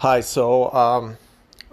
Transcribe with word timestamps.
Hi, 0.00 0.20
so 0.20 0.72
um, 0.72 1.16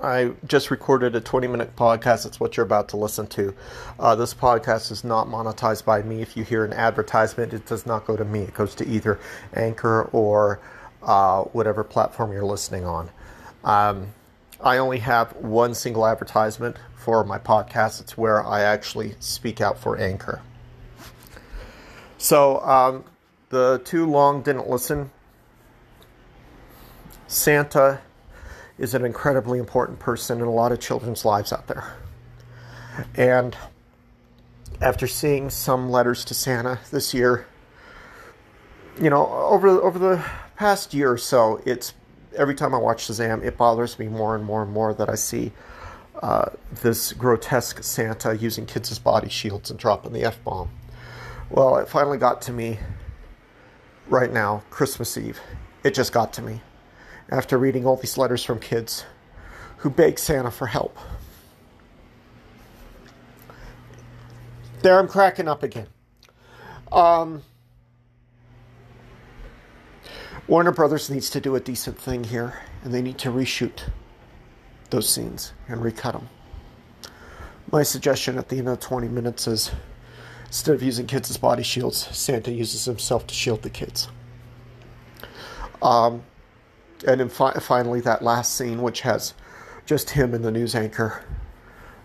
I 0.02 0.31
just 0.48 0.72
recorded 0.72 1.15
a 1.15 1.22
20 1.22 1.45
minute 1.45 1.75
podcast. 1.75 2.23
That's 2.23 2.40
what 2.40 2.57
you're 2.57 2.65
about 2.65 2.90
to 2.90 2.98
listen 2.98 3.27
to. 3.27 3.53
Uh, 3.99 4.15
this 4.15 4.33
podcast 4.33 4.92
is 4.92 5.04
not 5.04 5.28
monetized 5.28 5.86
by 5.86 6.02
me. 6.02 6.24
If 6.24 6.36
you 6.36 6.44
hear 6.44 6.66
an 6.66 6.74
advertisement, 6.74 7.54
it 7.54 7.68
does 7.68 7.86
not 7.86 8.08
go 8.08 8.18
to 8.18 8.26
me. 8.26 8.40
It 8.40 8.56
goes 8.56 8.74
to 8.76 8.88
either 8.88 9.20
Anchor 9.54 10.10
or 10.12 10.60
uh, 11.04 11.44
whatever 11.44 11.84
platform 11.84 12.32
you're 12.32 12.44
listening 12.44 12.84
on. 12.84 13.11
Um, 13.64 14.07
I 14.60 14.80
only 14.80 14.98
have 14.98 15.36
one 15.36 15.76
single 15.76 16.07
advertisement 16.07 16.78
for 16.96 17.23
my 17.23 17.38
podcast. 17.38 18.02
It's 18.02 18.18
where 18.18 18.44
I 18.44 18.62
actually 18.62 19.14
speak 19.20 19.62
out 19.62 19.78
for 19.78 19.98
Anchor. 19.98 20.42
So 22.18 22.60
um, 22.62 23.04
the 23.50 23.84
too 23.86 24.07
long 24.07 24.42
didn't 24.42 24.68
listen. 24.68 25.12
Santa 27.28 28.02
is 28.77 28.93
an 28.93 29.05
incredibly 29.05 29.59
important 29.59 29.99
person 29.99 30.39
in 30.39 30.45
a 30.45 30.52
lot 30.52 30.71
of 30.71 30.79
children's 30.79 31.23
lives 31.23 31.53
out 31.53 31.67
there. 31.67 31.93
And 33.15 33.55
after 34.81 35.07
seeing 35.07 35.49
some 35.49 35.89
letters 35.89 36.25
to 36.25 36.34
Santa 36.34 36.79
this 36.91 37.13
year, 37.13 37.45
you 39.01 39.09
know, 39.09 39.27
over 39.27 39.67
over 39.67 39.99
the 39.99 40.25
past 40.55 40.93
year 40.93 41.11
or 41.11 41.17
so, 41.17 41.61
it's 41.65 41.93
every 42.35 42.55
time 42.55 42.73
I 42.73 42.77
watch 42.77 43.07
Shazam, 43.07 43.43
it 43.43 43.57
bothers 43.57 43.98
me 43.99 44.07
more 44.07 44.35
and 44.35 44.43
more 44.43 44.63
and 44.63 44.71
more 44.71 44.93
that 44.93 45.09
I 45.09 45.15
see 45.15 45.51
uh, 46.21 46.49
this 46.81 47.13
grotesque 47.13 47.84
Santa 47.84 48.35
using 48.35 48.65
kids 48.65 48.91
as 48.91 48.99
body 48.99 49.29
shields 49.29 49.70
and 49.70 49.79
dropping 49.79 50.13
the 50.13 50.23
f 50.23 50.41
bomb. 50.43 50.70
Well, 51.49 51.77
it 51.77 51.87
finally 51.87 52.17
got 52.17 52.41
to 52.43 52.51
me 52.51 52.79
right 54.07 54.31
now, 54.31 54.63
Christmas 54.70 55.17
Eve. 55.17 55.39
It 55.84 55.93
just 55.93 56.12
got 56.12 56.34
to 56.34 56.41
me 56.41 56.62
after 57.29 57.57
reading 57.57 57.85
all 57.85 57.95
these 57.95 58.17
letters 58.17 58.43
from 58.43 58.59
kids 58.59 59.05
who 59.77 59.89
beg 59.89 60.20
Santa 60.20 60.51
for 60.51 60.68
help. 60.68 60.98
There, 64.81 64.99
I'm 64.99 65.07
cracking 65.07 65.47
up 65.47 65.63
again. 65.63 65.87
Um, 66.91 67.41
Warner 70.47 70.71
Brothers 70.71 71.09
needs 71.09 71.29
to 71.31 71.41
do 71.41 71.55
a 71.55 71.59
decent 71.59 71.97
thing 71.97 72.23
here, 72.23 72.61
and 72.83 72.93
they 72.93 73.01
need 73.01 73.17
to 73.19 73.29
reshoot 73.29 73.89
those 74.91 75.09
scenes 75.09 75.53
and 75.67 75.81
recut 75.81 76.13
them. 76.13 76.29
My 77.71 77.81
suggestion 77.81 78.37
at 78.37 78.49
the 78.49 78.59
end 78.59 78.69
of 78.69 78.79
20 78.79 79.07
minutes 79.07 79.47
is 79.47 79.71
instead 80.45 80.75
of 80.75 80.83
using 80.83 81.07
kids 81.07 81.31
as 81.31 81.37
body 81.37 81.63
shields, 81.63 82.07
Santa 82.15 82.51
uses 82.51 82.85
himself 82.85 83.25
to 83.27 83.33
shield 83.33 83.63
the 83.63 83.71
kids. 83.71 84.07
Um, 85.81 86.23
and 87.07 87.19
then 87.19 87.29
fi- 87.29 87.53
finally, 87.53 88.01
that 88.01 88.21
last 88.21 88.55
scene, 88.55 88.81
which 88.81 89.01
has 89.01 89.33
just 89.85 90.11
him 90.11 90.33
and 90.33 90.43
the 90.43 90.51
news 90.51 90.75
anchor, 90.75 91.23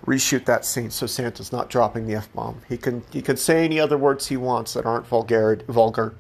reshoot 0.07 0.45
that 0.47 0.65
scene 0.65 0.91
so 0.91 1.07
Santa's 1.07 1.53
not 1.53 1.71
dropping 1.71 2.07
the 2.07 2.15
f 2.15 2.33
bomb. 2.33 2.61
He 2.69 2.77
can 2.77 3.03
he 3.11 3.23
can 3.23 3.37
say 3.37 3.65
any 3.65 3.79
other 3.79 3.99
words 3.99 4.29
he 4.29 4.37
wants 4.37 4.75
that 4.75 4.87
aren't 4.87 5.07
vulgar 5.07 5.61
vulgar. 5.69 6.15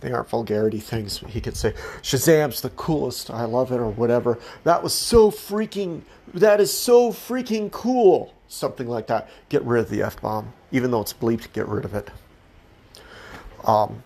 They 0.00 0.12
aren't 0.12 0.30
vulgarity 0.30 0.80
things. 0.80 1.18
He 1.28 1.42
could 1.42 1.56
say 1.56 1.72
Shazam's 2.02 2.62
the 2.62 2.70
coolest. 2.70 3.30
I 3.30 3.44
love 3.44 3.70
it 3.70 3.76
or 3.76 3.90
whatever. 3.90 4.38
That 4.64 4.82
was 4.82 4.94
so 4.94 5.30
freaking. 5.30 6.02
That 6.32 6.58
is 6.60 6.72
so 6.72 7.12
freaking 7.12 7.70
cool. 7.70 8.34
Something 8.48 8.88
like 8.88 9.06
that. 9.08 9.28
Get 9.50 9.62
rid 9.62 9.80
of 9.80 9.90
the 9.90 10.02
f 10.02 10.20
bomb, 10.20 10.52
even 10.72 10.90
though 10.90 11.02
it's 11.02 11.12
bleeped. 11.12 11.52
Get 11.52 11.68
rid 11.68 11.84
of 11.84 11.94
it. 11.94 12.10
Um, 13.64 14.02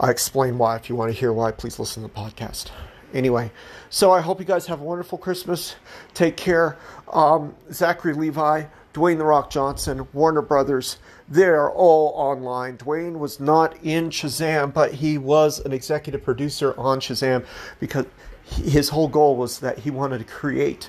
I 0.00 0.10
explain 0.10 0.56
why. 0.56 0.76
If 0.76 0.88
you 0.88 0.96
want 0.96 1.12
to 1.12 1.18
hear 1.18 1.30
why, 1.30 1.52
please 1.52 1.78
listen 1.78 2.02
to 2.02 2.08
the 2.08 2.14
podcast. 2.14 2.70
Anyway, 3.12 3.52
so 3.90 4.10
I 4.12 4.22
hope 4.22 4.40
you 4.40 4.46
guys 4.46 4.66
have 4.66 4.80
a 4.80 4.84
wonderful 4.84 5.18
Christmas. 5.18 5.76
Take 6.14 6.38
care. 6.38 6.78
Um, 7.12 7.54
Zachary 7.70 8.14
Levi, 8.14 8.64
Dwayne 8.94 9.18
The 9.18 9.24
Rock 9.24 9.50
Johnson, 9.50 10.08
Warner 10.14 10.42
Brothers, 10.42 10.96
they're 11.28 11.70
all 11.70 12.12
online. 12.16 12.78
Dwayne 12.78 13.18
was 13.18 13.40
not 13.40 13.76
in 13.84 14.08
Shazam, 14.08 14.72
but 14.72 14.94
he 14.94 15.18
was 15.18 15.60
an 15.60 15.72
executive 15.72 16.24
producer 16.24 16.74
on 16.78 17.00
Shazam 17.00 17.44
because 17.78 18.06
his 18.44 18.88
whole 18.88 19.08
goal 19.08 19.36
was 19.36 19.58
that 19.60 19.80
he 19.80 19.90
wanted 19.90 20.18
to 20.18 20.24
create 20.24 20.88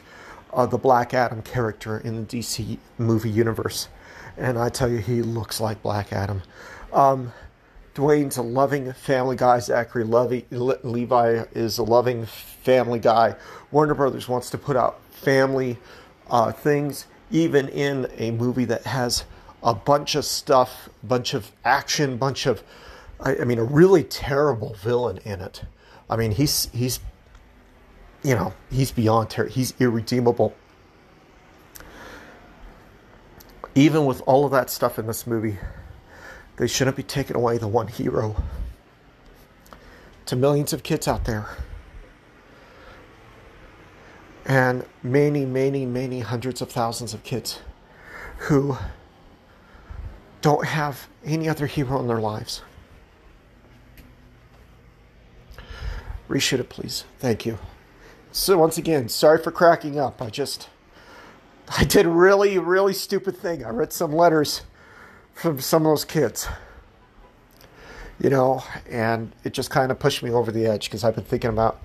uh, 0.53 0.66
the 0.66 0.78
Black 0.78 1.14
Adam 1.14 1.41
character 1.41 1.97
in 1.97 2.16
the 2.16 2.38
DC 2.38 2.78
movie 2.97 3.30
universe. 3.30 3.90
And 4.38 4.58
I 4.58 4.69
tell 4.69 4.90
you, 4.90 5.00
he 5.00 5.22
looks 5.22 5.59
like 5.59 5.81
Black 5.81 6.14
Adam. 6.14 6.44
Um, 6.94 7.34
Dwayne's 7.94 8.38
a 8.38 8.41
loving 8.41 8.94
family 8.94 9.35
guy. 9.35 9.59
Zachary 9.59 10.03
Levy, 10.03 10.46
Le- 10.50 10.79
Levi 10.84 11.44
is 11.53 11.78
a 11.78 11.84
loving 11.84 12.25
family 12.25 13.00
guy. 13.00 13.35
Warner 13.72 13.94
Brothers 13.94 14.29
wants 14.29 14.50
to 14.52 14.57
put 14.57 14.78
out 14.78 15.02
family 15.12 15.78
uh, 16.29 16.52
things, 16.52 17.06
even 17.31 17.68
in 17.68 18.07
a 18.18 18.31
movie 18.31 18.66
that 18.66 18.84
has 18.85 19.25
a 19.62 19.74
bunch 19.74 20.16
of 20.16 20.25
stuff, 20.25 20.90
bunch 21.03 21.34
of 21.34 21.52
action, 21.66 22.18
bunch 22.18 22.46
of, 22.46 22.63
I, 23.19 23.38
I 23.38 23.44
mean, 23.44 23.59
a 23.59 23.63
really 23.63 24.03
terrible 24.03 24.73
villain 24.75 25.19
in 25.25 25.41
it. 25.41 25.63
I 26.09 26.16
mean, 26.16 26.31
he's 26.31 26.69
he's, 26.73 27.00
you 28.23 28.35
know, 28.35 28.53
he's 28.69 28.91
beyond 28.91 29.29
ter- 29.29 29.47
he's 29.47 29.73
irredeemable. 29.79 30.56
Even 33.75 34.06
with 34.06 34.22
all 34.25 34.46
of 34.46 34.52
that 34.52 34.69
stuff 34.69 35.00
in 35.00 35.08
this 35.08 35.25
movie, 35.25 35.58
they 36.61 36.67
shouldn't 36.67 36.95
be 36.95 37.01
taking 37.01 37.35
away 37.35 37.57
the 37.57 37.67
one 37.67 37.88
hero 37.88 38.35
to 40.27 40.35
millions 40.35 40.73
of 40.73 40.83
kids 40.83 41.07
out 41.07 41.25
there. 41.25 41.57
And 44.45 44.85
many, 45.01 45.44
many, 45.44 45.88
many 45.88 46.19
hundreds 46.19 46.61
of 46.61 46.69
thousands 46.69 47.16
of 47.16 47.23
kids 47.23 47.61
who 48.38 48.77
don't 50.44 50.67
have 50.67 51.07
any 51.25 51.49
other 51.49 51.66
hero 51.66 51.99
in 51.99 52.07
their 52.07 52.22
lives. 52.22 52.61
Reshoot 56.29 56.59
it, 56.59 56.69
please. 56.69 57.05
Thank 57.17 57.43
you. 57.43 57.57
So, 58.31 58.59
once 58.59 58.78
again, 58.78 59.09
sorry 59.09 59.41
for 59.41 59.49
cracking 59.49 59.97
up. 59.99 60.22
I 60.22 60.29
just, 60.29 60.69
I 61.75 61.85
did 61.85 62.05
really, 62.05 62.59
really 62.59 62.93
stupid 62.93 63.35
thing. 63.35 63.66
I 63.66 63.69
read 63.69 63.91
some 63.91 64.13
letters 64.13 64.61
from 65.34 65.59
some 65.59 65.86
of 65.86 65.92
those 65.92 66.06
kids. 66.06 66.47
You 68.19 68.30
know, 68.30 68.64
and 68.90 69.31
it 69.44 69.53
just 69.53 69.72
kind 69.72 69.92
of 69.92 70.00
pushed 70.00 70.22
me 70.22 70.30
over 70.30 70.52
the 70.52 70.68
edge 70.68 70.86
because 70.86 71.03
I've 71.03 71.16
been 71.16 71.24
thinking 71.24 71.50
about 71.50 71.81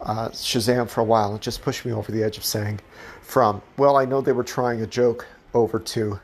uh, 0.00 0.28
Shazam 0.28 0.88
for 0.88 1.00
a 1.00 1.04
while. 1.04 1.34
It 1.34 1.40
just 1.40 1.62
pushed 1.62 1.84
me 1.84 1.92
over 1.92 2.12
the 2.12 2.22
edge 2.22 2.38
of 2.38 2.44
saying, 2.44 2.80
from, 3.22 3.62
well, 3.76 3.96
I 3.96 4.04
know 4.04 4.20
they 4.20 4.32
were 4.32 4.44
trying 4.44 4.80
a 4.80 4.86
joke, 4.86 5.26
over 5.54 5.78
to, 5.78 6.20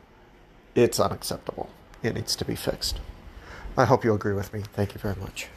it's 0.75 1.01
unacceptable. 1.01 1.69
It 2.03 2.15
needs 2.15 2.37
to 2.37 2.45
be 2.45 2.55
fixed. 2.55 3.01
I 3.77 3.84
hope 3.84 4.05
you 4.05 4.15
agree 4.15 4.33
with 4.33 4.53
me. 4.53 4.62
Thank 4.73 4.95
you 4.95 5.01
very 5.01 5.17
much. 5.17 5.49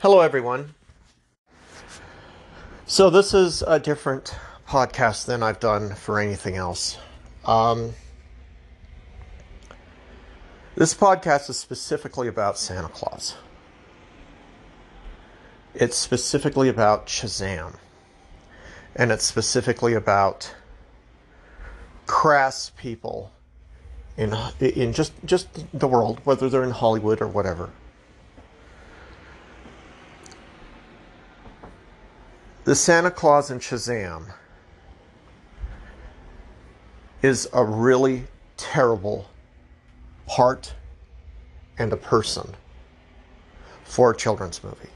Hello, 0.00 0.20
everyone. 0.20 0.74
So, 2.86 3.10
this 3.10 3.34
is 3.34 3.62
a 3.62 3.78
different 3.78 4.34
podcast 4.68 5.26
than 5.26 5.42
I've 5.42 5.60
done 5.60 5.94
for 5.94 6.18
anything 6.18 6.56
else. 6.56 6.98
Um, 7.44 7.92
this 10.80 10.94
podcast 10.94 11.50
is 11.50 11.58
specifically 11.58 12.26
about 12.26 12.56
Santa 12.56 12.88
Claus. 12.88 13.36
It's 15.74 15.94
specifically 15.94 16.70
about 16.70 17.06
Shazam. 17.06 17.76
And 18.96 19.12
it's 19.12 19.26
specifically 19.26 19.92
about 19.92 20.54
crass 22.06 22.72
people 22.78 23.30
in 24.16 24.34
in 24.58 24.94
just 24.94 25.12
just 25.26 25.66
the 25.78 25.86
world, 25.86 26.18
whether 26.24 26.48
they're 26.48 26.64
in 26.64 26.70
Hollywood 26.70 27.20
or 27.20 27.28
whatever. 27.28 27.68
The 32.64 32.74
Santa 32.74 33.10
Claus 33.10 33.50
in 33.50 33.58
Shazam 33.58 34.32
is 37.20 37.46
a 37.52 37.62
really 37.62 38.28
terrible 38.56 39.29
part 40.30 40.72
and 41.76 41.92
a 41.92 41.96
person 41.96 42.54
for 43.82 44.12
a 44.12 44.16
children's 44.16 44.62
movie. 44.62 44.88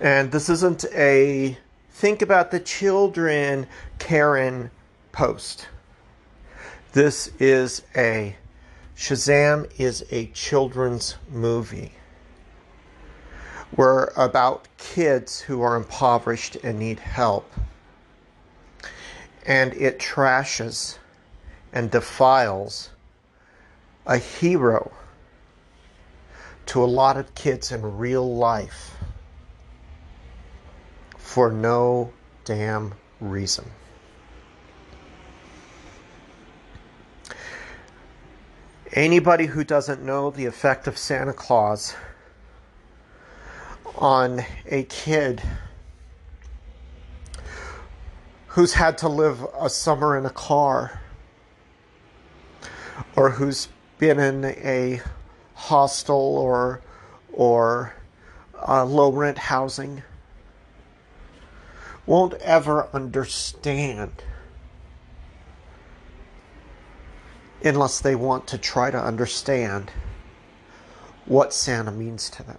And 0.00 0.30
this 0.30 0.48
isn't 0.48 0.84
a 0.94 1.58
think 1.90 2.22
about 2.22 2.52
the 2.52 2.60
children 2.60 3.66
Karen 3.98 4.70
post. 5.10 5.66
This 6.92 7.32
is 7.40 7.82
a 7.96 8.36
Shazam 8.96 9.68
is 9.76 10.04
a 10.12 10.26
children's 10.26 11.16
movie. 11.28 11.92
We're 13.76 14.10
about 14.16 14.68
kids 14.78 15.40
who 15.40 15.60
are 15.60 15.74
impoverished 15.74 16.56
and 16.62 16.78
need 16.78 17.00
help. 17.00 17.52
And 19.44 19.74
it 19.74 19.98
trashes 19.98 20.98
and 21.76 21.90
defiles 21.90 22.88
a 24.06 24.16
hero 24.16 24.90
to 26.64 26.82
a 26.82 26.86
lot 26.86 27.18
of 27.18 27.34
kids 27.34 27.70
in 27.70 27.98
real 27.98 28.34
life 28.34 28.96
for 31.18 31.52
no 31.52 32.10
damn 32.46 32.94
reason. 33.20 33.70
Anybody 38.94 39.44
who 39.44 39.62
doesn't 39.62 40.02
know 40.02 40.30
the 40.30 40.46
effect 40.46 40.86
of 40.86 40.96
Santa 40.96 41.34
Claus 41.34 41.94
on 43.96 44.40
a 44.64 44.84
kid 44.84 45.42
who's 48.46 48.72
had 48.72 48.96
to 48.96 49.10
live 49.10 49.46
a 49.60 49.68
summer 49.68 50.16
in 50.16 50.24
a 50.24 50.30
car 50.30 51.02
or 53.14 53.30
who's 53.30 53.68
been 53.98 54.18
in 54.18 54.44
a 54.44 55.00
hostel 55.54 56.36
or 56.38 56.80
or 57.32 57.94
uh, 58.66 58.84
low 58.84 59.10
rent 59.12 59.38
housing 59.38 60.02
won't 62.06 62.34
ever 62.34 62.88
understand 62.92 64.10
unless 67.64 68.00
they 68.00 68.14
want 68.14 68.46
to 68.46 68.58
try 68.58 68.90
to 68.90 68.98
understand 68.98 69.90
what 71.24 71.52
Santa 71.52 71.90
means 71.90 72.30
to 72.30 72.42
them. 72.44 72.58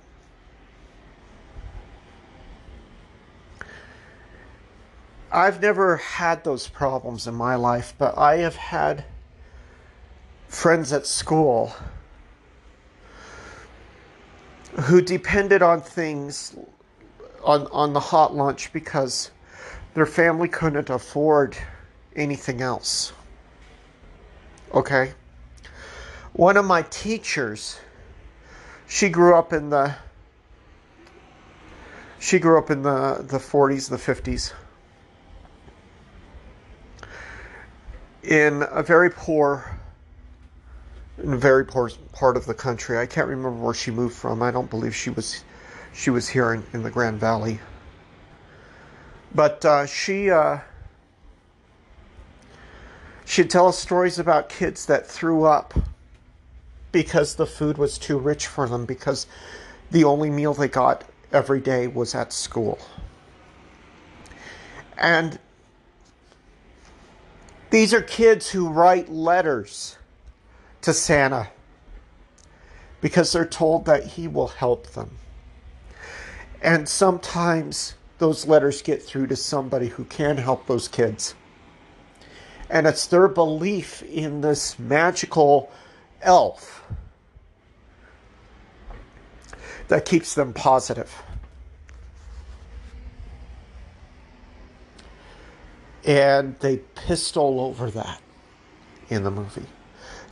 I've 5.32 5.62
never 5.62 5.98
had 5.98 6.44
those 6.44 6.68
problems 6.68 7.28
in 7.28 7.36
my 7.36 7.56
life, 7.56 7.94
but 7.98 8.18
I 8.18 8.38
have 8.38 8.56
had 8.56 9.06
friends 10.48 10.94
at 10.94 11.06
school 11.06 11.74
who 14.82 15.02
depended 15.02 15.62
on 15.62 15.82
things 15.82 16.56
on 17.44 17.68
on 17.68 17.94
the 17.94 18.00
hot 18.00 18.36
lunch 18.36 18.72
because 18.74 19.32
their 19.94 20.06
family 20.06 20.48
couldn't 20.48 20.90
afford 20.90 21.58
anything 22.16 22.62
else. 22.62 23.14
Okay? 24.74 25.14
One 26.34 26.58
of 26.58 26.66
my 26.66 26.84
teachers 26.84 27.80
she 28.88 29.10
grew 29.10 29.36
up 29.36 29.54
in 29.54 29.70
the 29.70 29.96
she 32.20 32.40
grew 32.40 32.58
up 32.58 32.70
in 32.70 32.84
the 32.84 33.26
the 33.28 33.38
40s, 33.38 33.90
the 33.90 33.98
50s. 33.98 34.54
In 38.24 38.64
a 38.70 38.84
very 38.84 39.10
poor 39.10 39.77
in 41.22 41.34
a 41.34 41.38
very 41.38 41.66
poor 41.66 41.90
part 42.14 42.38
of 42.38 42.46
the 42.46 42.54
country. 42.54 42.98
I 42.98 43.06
can't 43.06 43.28
remember 43.28 43.52
where 43.52 43.74
she 43.74 43.92
moved 43.92 44.16
from. 44.16 44.42
I 44.42 44.52
don't 44.52 44.70
believe 44.70 44.96
she 44.96 45.10
was 45.10 45.44
she 45.94 46.10
was 46.10 46.30
here 46.30 46.54
in, 46.54 46.64
in 46.74 46.84
the 46.84 46.92
Grand 46.92 47.20
Valley. 47.20 47.60
But 49.34 49.66
uh, 49.66 49.86
she 49.86 50.30
uh, 50.30 50.60
she'd 53.26 53.50
tell 53.50 53.68
us 53.68 53.78
stories 53.78 54.20
about 54.20 54.50
kids 54.50 54.86
that 54.86 55.08
threw 55.08 55.44
up 55.44 55.74
because 56.92 57.36
the 57.36 57.46
food 57.46 57.78
was 57.78 57.98
too 57.98 58.18
rich 58.18 58.48
for 58.48 58.68
them 58.68 58.86
because 58.86 59.28
the 59.92 60.04
only 60.04 60.30
meal 60.30 60.54
they 60.54 60.68
got 60.68 61.04
every 61.32 61.60
day 61.60 61.88
was 61.88 62.16
at 62.16 62.32
school. 62.32 62.80
And 64.98 65.40
these 67.70 67.94
are 67.94 68.02
kids 68.02 68.50
who 68.50 68.70
write 68.70 69.10
letters 69.10 69.98
to 70.88 70.94
Santa 70.94 71.50
because 73.02 73.34
they're 73.34 73.46
told 73.46 73.84
that 73.88 74.06
he 74.06 74.26
will 74.26 74.48
help 74.48 74.88
them. 74.94 75.18
And 76.62 76.88
sometimes 76.88 77.96
those 78.20 78.48
letters 78.48 78.82
get 78.82 79.04
through 79.04 79.28
to 79.28 79.36
somebody 79.36 79.88
who 79.88 80.06
can 80.06 80.38
help 80.38 80.66
those 80.66 80.88
kids. 80.88 81.36
And 82.70 82.88
it's 82.88 83.06
their 83.08 83.28
belief 83.28 84.02
in 84.04 84.40
this 84.40 84.80
magical 84.80 85.70
elf 86.22 86.86
that 89.90 90.06
keeps 90.06 90.36
them 90.36 90.54
positive. 90.54 91.14
And 96.06 96.58
they 96.62 96.78
pistol 96.96 97.60
over 97.60 97.92
that 97.92 98.22
in 99.10 99.26
the 99.26 99.32
movie. 99.32 99.66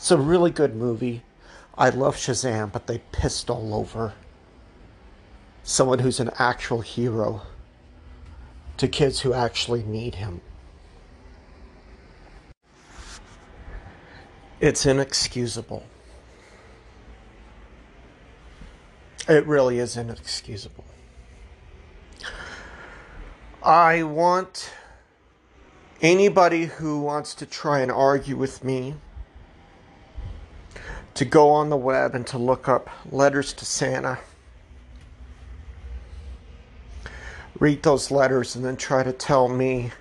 It's 0.05 0.11
a 0.11 0.17
really 0.17 0.51
good 0.51 0.75
movie. 0.75 1.23
I 1.75 1.89
love 1.89 2.15
Shazam, 2.15 2.71
but 2.71 2.85
they 2.85 2.99
pissed 3.11 3.49
all 3.49 3.73
over 3.73 4.13
someone 5.63 5.97
who's 5.97 6.19
an 6.19 6.29
actual 6.37 6.81
hero 6.81 7.41
to 8.77 8.87
kids 8.87 9.21
who 9.21 9.33
actually 9.33 9.81
need 9.81 10.13
him. 10.13 10.41
It's 14.59 14.85
inexcusable. 14.85 15.81
It 19.27 19.47
really 19.47 19.79
is 19.79 19.97
inexcusable. 19.97 20.85
I 23.63 24.03
want 24.03 24.71
anybody 25.99 26.65
who 26.65 27.01
wants 27.01 27.33
to 27.33 27.47
try 27.47 27.79
and 27.79 27.91
argue 27.91 28.37
with 28.37 28.63
me 28.63 28.97
to 31.15 31.25
go 31.25 31.49
on 31.49 31.69
the 31.69 31.77
web 31.77 32.13
and 32.13 32.27
to 32.27 32.37
look 32.37 32.69
up 32.69 32.89
letters 33.11 33.53
to 33.53 33.65
Santa. 33.65 34.19
Read 37.59 37.83
those 37.83 38.11
letters 38.11 38.55
and 38.55 38.63
then 38.63 38.77
try 38.77 39.01
to 39.01 39.13
tell 39.13 39.47
me 39.47 39.91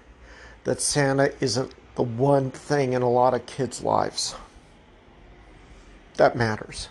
that 0.64 0.80
Santa 0.80 1.32
isn't 1.40 1.72
the 1.94 2.02
one 2.02 2.50
thing 2.50 2.92
in 2.92 3.02
a 3.02 3.10
lot 3.10 3.32
of 3.32 3.46
kids' 3.46 3.82
lives 3.82 4.34
that 6.16 6.36
matters. 6.36 6.88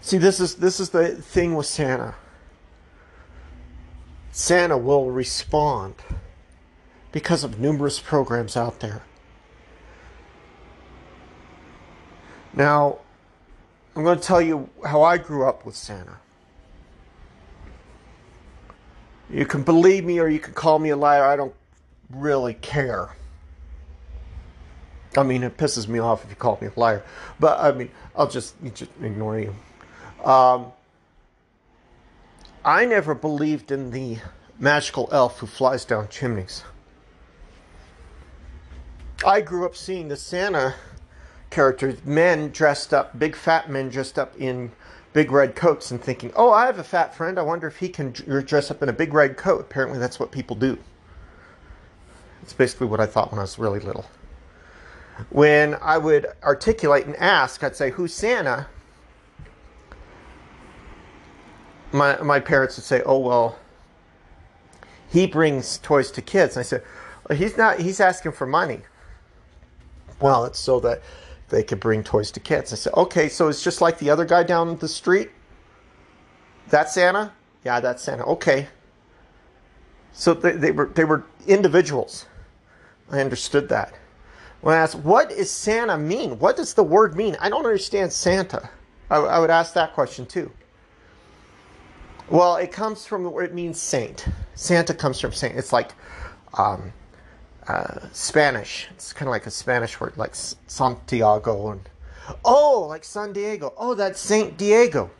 See, 0.00 0.18
this 0.18 0.38
is 0.38 0.56
this 0.56 0.78
is 0.78 0.90
the 0.90 1.16
thing 1.16 1.54
with 1.54 1.66
Santa. 1.66 2.14
Santa 4.30 4.76
will 4.76 5.10
respond 5.10 5.94
because 7.10 7.42
of 7.42 7.58
numerous 7.58 7.98
programs 7.98 8.56
out 8.56 8.80
there. 8.80 9.02
Now, 12.56 12.98
I'm 13.94 14.02
going 14.02 14.18
to 14.18 14.24
tell 14.24 14.40
you 14.40 14.68
how 14.84 15.02
I 15.02 15.18
grew 15.18 15.46
up 15.46 15.66
with 15.66 15.76
Santa. 15.76 16.16
You 19.28 19.44
can 19.44 19.62
believe 19.62 20.04
me 20.04 20.18
or 20.18 20.28
you 20.28 20.38
can 20.38 20.54
call 20.54 20.78
me 20.78 20.90
a 20.90 20.96
liar. 20.96 21.24
I 21.24 21.36
don't 21.36 21.54
really 22.10 22.54
care. 22.54 23.10
I 25.16 25.22
mean, 25.22 25.42
it 25.42 25.56
pisses 25.56 25.86
me 25.88 25.98
off 25.98 26.24
if 26.24 26.30
you 26.30 26.36
call 26.36 26.58
me 26.60 26.68
a 26.68 26.80
liar. 26.80 27.02
But, 27.38 27.60
I 27.60 27.72
mean, 27.72 27.90
I'll 28.14 28.28
just, 28.28 28.54
just 28.74 28.90
ignore 29.02 29.38
you. 29.38 29.54
Um, 30.24 30.72
I 32.64 32.86
never 32.86 33.14
believed 33.14 33.70
in 33.70 33.90
the 33.90 34.18
magical 34.58 35.08
elf 35.12 35.38
who 35.38 35.46
flies 35.46 35.84
down 35.84 36.08
chimneys. 36.08 36.64
I 39.24 39.40
grew 39.40 39.66
up 39.66 39.76
seeing 39.76 40.08
the 40.08 40.16
Santa 40.16 40.74
characters, 41.50 42.04
men 42.04 42.50
dressed 42.50 42.92
up, 42.92 43.18
big 43.18 43.36
fat 43.36 43.70
men 43.70 43.88
dressed 43.88 44.18
up 44.18 44.34
in 44.38 44.72
big 45.12 45.30
red 45.32 45.54
coats, 45.54 45.90
and 45.90 46.02
thinking, 46.02 46.32
"Oh, 46.36 46.52
I 46.52 46.66
have 46.66 46.78
a 46.78 46.84
fat 46.84 47.14
friend. 47.14 47.38
I 47.38 47.42
wonder 47.42 47.66
if 47.66 47.78
he 47.78 47.88
can 47.88 48.14
er, 48.28 48.42
dress 48.42 48.70
up 48.70 48.82
in 48.82 48.88
a 48.88 48.92
big 48.92 49.14
red 49.14 49.36
coat." 49.36 49.60
Apparently, 49.60 49.98
that's 49.98 50.20
what 50.20 50.30
people 50.30 50.56
do. 50.56 50.78
It's 52.42 52.52
basically 52.52 52.86
what 52.86 53.00
I 53.00 53.06
thought 53.06 53.30
when 53.32 53.38
I 53.38 53.42
was 53.42 53.58
really 53.58 53.80
little. 53.80 54.06
When 55.30 55.76
I 55.80 55.98
would 55.98 56.26
articulate 56.42 57.06
and 57.06 57.16
ask, 57.16 57.64
I'd 57.64 57.76
say, 57.76 57.90
"Who's 57.90 58.12
Santa?" 58.14 58.66
My 61.92 62.20
my 62.22 62.40
parents 62.40 62.76
would 62.76 62.84
say, 62.84 63.02
"Oh 63.06 63.18
well." 63.18 63.56
He 65.08 65.26
brings 65.26 65.78
toys 65.78 66.10
to 66.10 66.20
kids. 66.20 66.56
And 66.56 66.60
I 66.60 66.64
said, 66.64 66.82
well, 67.28 67.38
he's 67.38 67.56
not. 67.56 67.80
He's 67.80 68.00
asking 68.00 68.32
for 68.32 68.46
money. 68.46 68.80
Well, 70.20 70.44
it's 70.44 70.58
so 70.58 70.80
that 70.80 71.02
they 71.48 71.62
could 71.62 71.80
bring 71.80 72.02
toys 72.02 72.30
to 72.32 72.40
kids. 72.40 72.72
I 72.72 72.76
said, 72.76 72.94
okay, 72.94 73.28
so 73.28 73.48
it's 73.48 73.62
just 73.62 73.80
like 73.80 73.98
the 73.98 74.10
other 74.10 74.24
guy 74.24 74.42
down 74.42 74.76
the 74.78 74.88
street? 74.88 75.30
That's 76.68 76.94
Santa? 76.94 77.32
Yeah, 77.64 77.80
that's 77.80 78.02
Santa. 78.02 78.24
Okay. 78.24 78.68
So 80.12 80.34
they, 80.34 80.52
they 80.52 80.72
were 80.72 80.86
they 80.86 81.04
were 81.04 81.24
individuals. 81.46 82.26
I 83.10 83.20
understood 83.20 83.68
that. 83.68 83.94
When 84.62 84.74
I 84.74 84.78
asked, 84.78 84.96
what 84.96 85.28
does 85.28 85.50
Santa 85.50 85.96
mean? 85.96 86.38
What 86.38 86.56
does 86.56 86.74
the 86.74 86.82
word 86.82 87.14
mean? 87.14 87.36
I 87.40 87.48
don't 87.48 87.64
understand 87.64 88.12
Santa. 88.12 88.68
I, 89.10 89.16
I 89.16 89.38
would 89.38 89.50
ask 89.50 89.74
that 89.74 89.92
question 89.92 90.26
too. 90.26 90.50
Well, 92.28 92.56
it 92.56 92.72
comes 92.72 93.06
from 93.06 93.26
it 93.40 93.54
means 93.54 93.80
saint. 93.80 94.26
Santa 94.54 94.94
comes 94.94 95.20
from 95.20 95.32
saint. 95.32 95.56
It's 95.56 95.72
like 95.72 95.92
um, 96.58 96.92
uh, 97.68 98.08
Spanish. 98.12 98.88
It's 98.92 99.12
kind 99.12 99.28
of 99.28 99.32
like 99.32 99.46
a 99.46 99.50
Spanish 99.50 100.00
word, 100.00 100.16
like 100.16 100.34
Santiago. 100.34 101.70
And 101.70 101.88
Oh, 102.44 102.86
like 102.88 103.04
San 103.04 103.32
Diego. 103.32 103.72
Oh, 103.76 103.94
that's 103.94 104.20
Saint 104.20 104.56
Diego. 104.56 105.10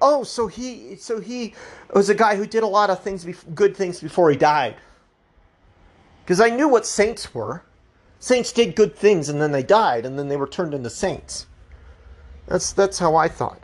Oh, 0.00 0.24
so 0.24 0.46
he 0.46 0.96
so 0.96 1.20
he 1.20 1.54
was 1.92 2.08
a 2.08 2.14
guy 2.14 2.36
who 2.36 2.46
did 2.46 2.62
a 2.62 2.66
lot 2.66 2.90
of 2.90 3.02
things, 3.02 3.26
good 3.54 3.76
things 3.76 4.00
before 4.00 4.30
he 4.30 4.36
died. 4.36 4.76
Because 6.24 6.40
I 6.40 6.48
knew 6.50 6.68
what 6.68 6.86
saints 6.86 7.34
were. 7.34 7.62
Saints 8.18 8.52
did 8.52 8.74
good 8.74 8.96
things 8.96 9.28
and 9.28 9.40
then 9.40 9.52
they 9.52 9.62
died 9.62 10.06
and 10.06 10.18
then 10.18 10.28
they 10.28 10.36
were 10.36 10.46
turned 10.46 10.72
into 10.72 10.88
saints. 10.88 11.46
That's 12.46 12.72
that's 12.72 12.98
how 12.98 13.16
I 13.16 13.28
thought. 13.28 13.62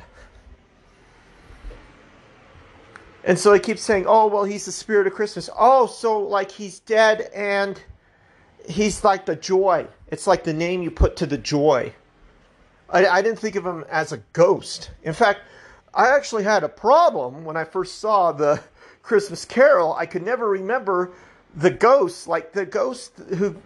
And 3.22 3.38
so 3.38 3.52
I 3.52 3.58
keep 3.58 3.78
saying, 3.78 4.06
"Oh, 4.06 4.26
well, 4.26 4.44
he's 4.44 4.64
the 4.64 4.72
spirit 4.72 5.06
of 5.06 5.12
Christmas." 5.12 5.48
Oh, 5.58 5.86
so 5.86 6.18
like 6.18 6.50
he's 6.50 6.80
dead 6.80 7.30
and 7.34 7.80
he's 8.68 9.04
like 9.04 9.26
the 9.26 9.36
joy. 9.36 9.86
It's 10.08 10.26
like 10.26 10.44
the 10.44 10.52
name 10.52 10.82
you 10.82 10.90
put 10.90 11.16
to 11.16 11.26
the 11.26 11.38
joy. 11.38 11.94
I, 12.88 13.06
I 13.06 13.22
didn't 13.22 13.38
think 13.38 13.56
of 13.56 13.64
him 13.64 13.84
as 13.90 14.12
a 14.12 14.18
ghost. 14.32 14.90
In 15.02 15.12
fact, 15.12 15.40
I 15.94 16.08
actually 16.08 16.44
had 16.44 16.64
a 16.64 16.68
problem 16.68 17.44
when 17.44 17.56
I 17.56 17.64
first 17.64 17.98
saw 17.98 18.32
the 18.32 18.60
Christmas 19.02 19.44
Carol. 19.44 19.94
I 19.94 20.06
could 20.06 20.22
never 20.22 20.48
remember 20.48 21.12
the 21.56 21.70
ghost, 21.70 22.28
like 22.28 22.52
the 22.52 22.64
ghost 22.66 23.12
who. 23.36 23.56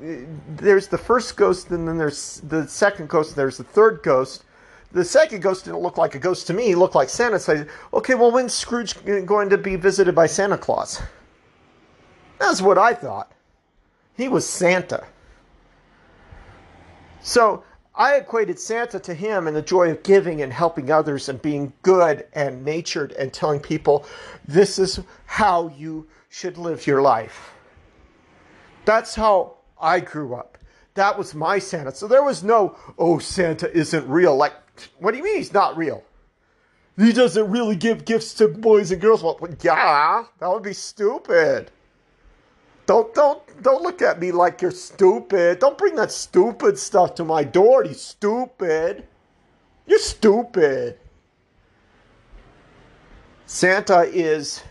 There's 0.56 0.88
the 0.88 0.98
first 0.98 1.36
ghost, 1.36 1.70
and 1.70 1.86
then 1.86 1.98
there's 1.98 2.40
the 2.40 2.66
second 2.66 3.08
ghost, 3.08 3.30
and 3.30 3.36
there's 3.36 3.58
the 3.58 3.64
third 3.64 4.00
ghost. 4.02 4.44
The 4.92 5.04
second 5.04 5.42
ghost 5.42 5.64
didn't 5.64 5.80
look 5.80 5.98
like 5.98 6.14
a 6.14 6.20
ghost 6.20 6.46
to 6.46 6.54
me. 6.54 6.66
He 6.66 6.74
looked 6.76 6.94
like 6.94 7.08
Santa. 7.08 7.38
So 7.40 7.52
I 7.52 7.56
said, 7.56 7.68
okay, 7.92 8.14
well, 8.14 8.30
when's 8.30 8.54
Scrooge 8.54 8.94
going 9.04 9.50
to 9.50 9.58
be 9.58 9.74
visited 9.74 10.14
by 10.14 10.26
Santa 10.26 10.56
Claus? 10.56 11.02
That's 12.38 12.62
what 12.62 12.78
I 12.78 12.94
thought. 12.94 13.32
He 14.16 14.28
was 14.28 14.48
Santa. 14.48 15.04
So 17.22 17.64
I 17.94 18.16
equated 18.16 18.58
Santa 18.58 18.98
to 19.00 19.14
him 19.14 19.46
and 19.46 19.56
the 19.56 19.62
joy 19.62 19.90
of 19.90 20.02
giving 20.02 20.42
and 20.42 20.52
helping 20.52 20.90
others 20.90 21.28
and 21.28 21.40
being 21.40 21.72
good 21.82 22.26
and 22.32 22.64
natured 22.64 23.12
and 23.12 23.32
telling 23.32 23.60
people 23.60 24.04
this 24.46 24.78
is 24.78 25.00
how 25.26 25.68
you 25.76 26.06
should 26.28 26.58
live 26.58 26.86
your 26.86 27.02
life. 27.02 27.52
That's 28.84 29.14
how 29.14 29.56
I 29.80 30.00
grew 30.00 30.34
up. 30.34 30.58
That 30.94 31.16
was 31.16 31.34
my 31.34 31.58
Santa. 31.58 31.92
So 31.92 32.06
there 32.06 32.22
was 32.22 32.44
no, 32.44 32.76
oh, 32.98 33.18
Santa 33.18 33.72
isn't 33.76 34.08
real. 34.08 34.36
Like, 34.36 34.54
what 34.98 35.12
do 35.12 35.18
you 35.18 35.24
mean 35.24 35.36
he's 35.36 35.52
not 35.52 35.76
real? 35.76 36.04
He 36.96 37.12
doesn't 37.12 37.50
really 37.50 37.74
give 37.74 38.04
gifts 38.04 38.34
to 38.34 38.48
boys 38.48 38.92
and 38.92 39.00
girls. 39.00 39.22
Well, 39.22 39.38
yeah, 39.62 40.24
that 40.38 40.48
would 40.48 40.62
be 40.62 40.72
stupid. 40.72 41.70
Don't 42.86 43.14
don't 43.14 43.62
don't 43.62 43.82
look 43.82 44.02
at 44.02 44.20
me 44.20 44.30
like 44.30 44.60
you're 44.60 44.70
stupid. 44.70 45.58
Don't 45.58 45.78
bring 45.78 45.94
that 45.96 46.12
stupid 46.12 46.78
stuff 46.78 47.14
to 47.16 47.24
my 47.24 47.42
door, 47.44 47.84
you 47.84 47.94
stupid. 47.94 49.06
You're 49.86 49.98
stupid. 49.98 50.98
Santa 53.46 54.00
is 54.00 54.62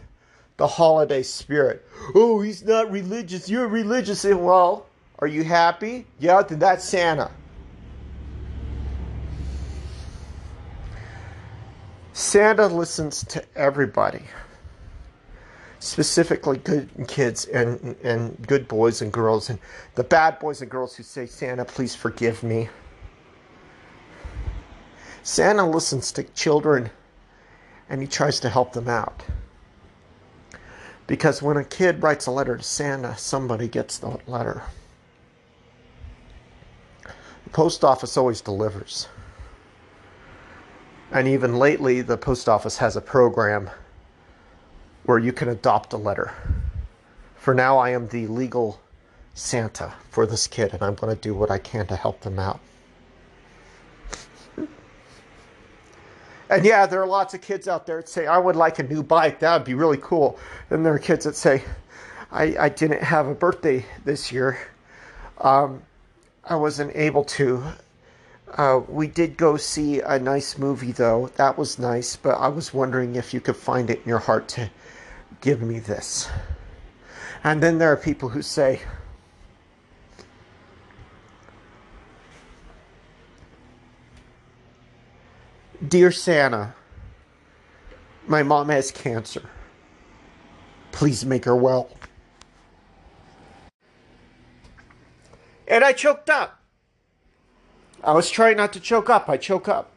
the 0.57 0.67
holiday 0.67 1.23
spirit. 1.23 1.85
Oh, 2.15 2.41
he's 2.41 2.63
not 2.63 2.91
religious. 2.91 3.49
You're 3.49 3.67
religious. 3.67 4.25
Eh, 4.25 4.33
well, 4.33 4.87
are 5.19 5.27
you 5.27 5.43
happy? 5.43 6.05
Yeah, 6.19 6.41
then 6.41 6.59
that's 6.59 6.83
Santa. 6.83 7.31
Santa 12.13 12.67
listens 12.67 13.23
to 13.25 13.43
everybody 13.55 14.21
specifically 15.83 16.57
good 16.59 16.89
kids 17.09 17.43
and 17.45 17.97
and 18.03 18.47
good 18.47 18.69
boys 18.69 19.01
and 19.01 19.11
girls 19.11 19.49
and 19.49 19.59
the 19.95 20.03
bad 20.03 20.39
boys 20.39 20.61
and 20.61 20.71
girls 20.71 20.95
who 20.95 21.03
say 21.03 21.25
Santa 21.25 21.65
please 21.65 21.93
forgive 21.93 22.41
me. 22.41 22.69
Santa 25.23 25.69
listens 25.69 26.13
to 26.13 26.23
children 26.23 26.89
and 27.89 27.99
he 27.99 28.07
tries 28.07 28.39
to 28.39 28.49
help 28.49 28.71
them 28.71 28.87
out. 28.87 29.23
Because 31.05 31.41
when 31.41 31.57
a 31.57 31.65
kid 31.65 32.01
writes 32.01 32.27
a 32.27 32.31
letter 32.31 32.55
to 32.55 32.63
Santa 32.63 33.17
somebody 33.17 33.67
gets 33.67 33.97
the 33.97 34.17
letter. 34.25 34.63
The 37.03 37.49
post 37.51 37.83
office 37.83 38.15
always 38.15 38.39
delivers. 38.39 39.09
And 41.11 41.27
even 41.27 41.59
lately 41.59 41.99
the 42.01 42.17
post 42.17 42.47
office 42.47 42.77
has 42.77 42.95
a 42.95 43.01
program 43.01 43.69
where 45.05 45.19
you 45.19 45.33
can 45.33 45.49
adopt 45.49 45.93
a 45.93 45.97
letter. 45.97 46.33
For 47.35 47.53
now, 47.53 47.77
I 47.77 47.89
am 47.89 48.07
the 48.07 48.27
legal 48.27 48.79
Santa 49.33 49.93
for 50.09 50.25
this 50.25 50.47
kid, 50.47 50.73
and 50.73 50.81
I'm 50.81 50.95
going 50.95 51.15
to 51.15 51.21
do 51.21 51.33
what 51.33 51.51
I 51.51 51.57
can 51.57 51.87
to 51.87 51.95
help 51.95 52.21
them 52.21 52.39
out. 52.39 52.59
and 56.49 56.63
yeah, 56.63 56.85
there 56.85 57.01
are 57.01 57.07
lots 57.07 57.33
of 57.33 57.41
kids 57.41 57.67
out 57.67 57.85
there 57.85 57.97
that 57.97 58.07
say, 58.07 58.27
I 58.27 58.37
would 58.37 58.55
like 58.55 58.79
a 58.79 58.83
new 58.83 59.03
bike. 59.03 59.39
That 59.39 59.57
would 59.57 59.65
be 59.65 59.73
really 59.73 59.97
cool. 59.97 60.37
And 60.69 60.85
there 60.85 60.93
are 60.93 60.99
kids 60.99 61.25
that 61.25 61.35
say, 61.35 61.63
I, 62.31 62.55
I 62.57 62.69
didn't 62.69 63.03
have 63.03 63.27
a 63.27 63.35
birthday 63.35 63.85
this 64.05 64.31
year. 64.31 64.57
Um, 65.39 65.81
I 66.45 66.55
wasn't 66.55 66.95
able 66.95 67.23
to. 67.25 67.63
Uh, 68.55 68.81
we 68.87 69.07
did 69.07 69.35
go 69.35 69.57
see 69.57 70.01
a 70.01 70.19
nice 70.19 70.57
movie, 70.57 70.91
though. 70.91 71.31
That 71.35 71.57
was 71.57 71.79
nice, 71.79 72.15
but 72.15 72.35
I 72.35 72.49
was 72.49 72.73
wondering 72.73 73.15
if 73.15 73.33
you 73.33 73.41
could 73.41 73.55
find 73.55 73.89
it 73.89 74.01
in 74.03 74.09
your 74.09 74.19
heart 74.19 74.47
to 74.49 74.69
give 75.41 75.61
me 75.61 75.79
this. 75.79 76.29
And 77.43 77.61
then 77.61 77.77
there 77.77 77.91
are 77.91 77.97
people 77.97 78.29
who 78.29 78.41
say, 78.41 78.81
Dear 85.85 86.11
Santa, 86.11 86.73
my 88.25 88.41
mom 88.43 88.69
has 88.69 88.91
cancer. 88.91 89.49
Please 90.91 91.25
make 91.25 91.43
her 91.45 91.55
well. 91.55 91.89
And 95.67 95.83
I 95.83 95.91
choked 95.91 96.29
up. 96.29 96.61
I 98.03 98.13
was 98.13 98.29
trying 98.29 98.57
not 98.57 98.73
to 98.73 98.79
choke 98.79 99.09
up. 99.09 99.27
I 99.29 99.37
choke 99.37 99.67
up. 99.67 99.92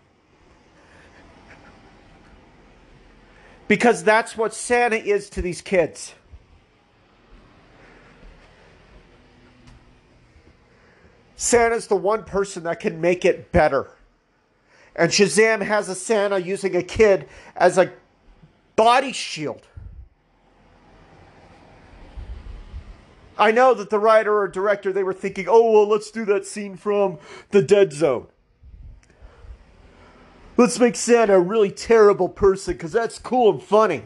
Because 3.68 4.04
that's 4.04 4.37
what 4.37 4.54
Santa 4.54 4.96
is 4.96 5.28
to 5.30 5.42
these 5.42 5.61
kids. 5.61 6.14
Santa's 11.35 11.87
the 11.87 11.96
one 11.96 12.25
person 12.25 12.62
that 12.62 12.80
can 12.80 13.00
make 13.00 13.25
it 13.25 13.52
better. 13.52 13.90
And 14.94 15.11
Shazam 15.11 15.62
has 15.62 15.88
a 15.88 15.94
Santa 15.94 16.38
using 16.38 16.75
a 16.75 16.82
kid 16.82 17.28
as 17.54 17.76
a 17.76 17.92
body 18.75 19.12
shield. 19.12 19.62
I 23.38 23.50
know 23.50 23.75
that 23.75 23.90
the 23.90 23.99
writer 23.99 24.35
or 24.35 24.49
director, 24.49 24.92
they 24.92 25.02
were 25.02 25.12
thinking, 25.12 25.46
oh, 25.46 25.70
well, 25.70 25.87
let's 25.87 26.11
do 26.11 26.25
that 26.25 26.46
scene 26.46 26.76
from 26.76 27.18
The 27.50 27.61
Dead 27.61 27.92
Zone. 27.92 28.28
Let's 30.58 30.78
make 30.78 30.96
Santa 30.96 31.34
a 31.34 31.40
really 31.40 31.70
terrible 31.70 32.30
person 32.30 32.75
because 32.75 32.92
that's 32.92 33.18
cool 33.18 33.52
and 33.52 33.62
funny. 33.62 34.04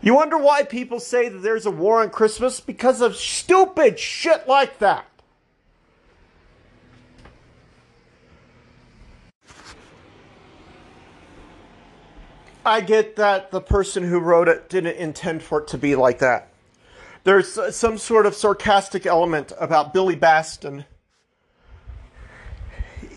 You 0.00 0.14
wonder 0.14 0.38
why 0.38 0.62
people 0.62 1.00
say 1.00 1.28
that 1.28 1.38
there's 1.38 1.66
a 1.66 1.70
war 1.70 2.02
on 2.02 2.10
Christmas? 2.10 2.60
Because 2.60 3.00
of 3.00 3.16
stupid 3.16 3.98
shit 3.98 4.48
like 4.48 4.78
that. 4.78 5.06
I 12.66 12.80
get 12.80 13.16
that 13.16 13.50
the 13.50 13.60
person 13.60 14.02
who 14.02 14.18
wrote 14.18 14.48
it 14.48 14.70
didn't 14.70 14.96
intend 14.96 15.42
for 15.42 15.60
it 15.60 15.68
to 15.68 15.78
be 15.78 15.94
like 15.96 16.20
that. 16.20 16.48
There's 17.24 17.58
uh, 17.58 17.70
some 17.70 17.98
sort 17.98 18.24
of 18.24 18.34
sarcastic 18.34 19.04
element 19.04 19.52
about 19.60 19.92
Billy 19.92 20.16
Batson 20.16 20.86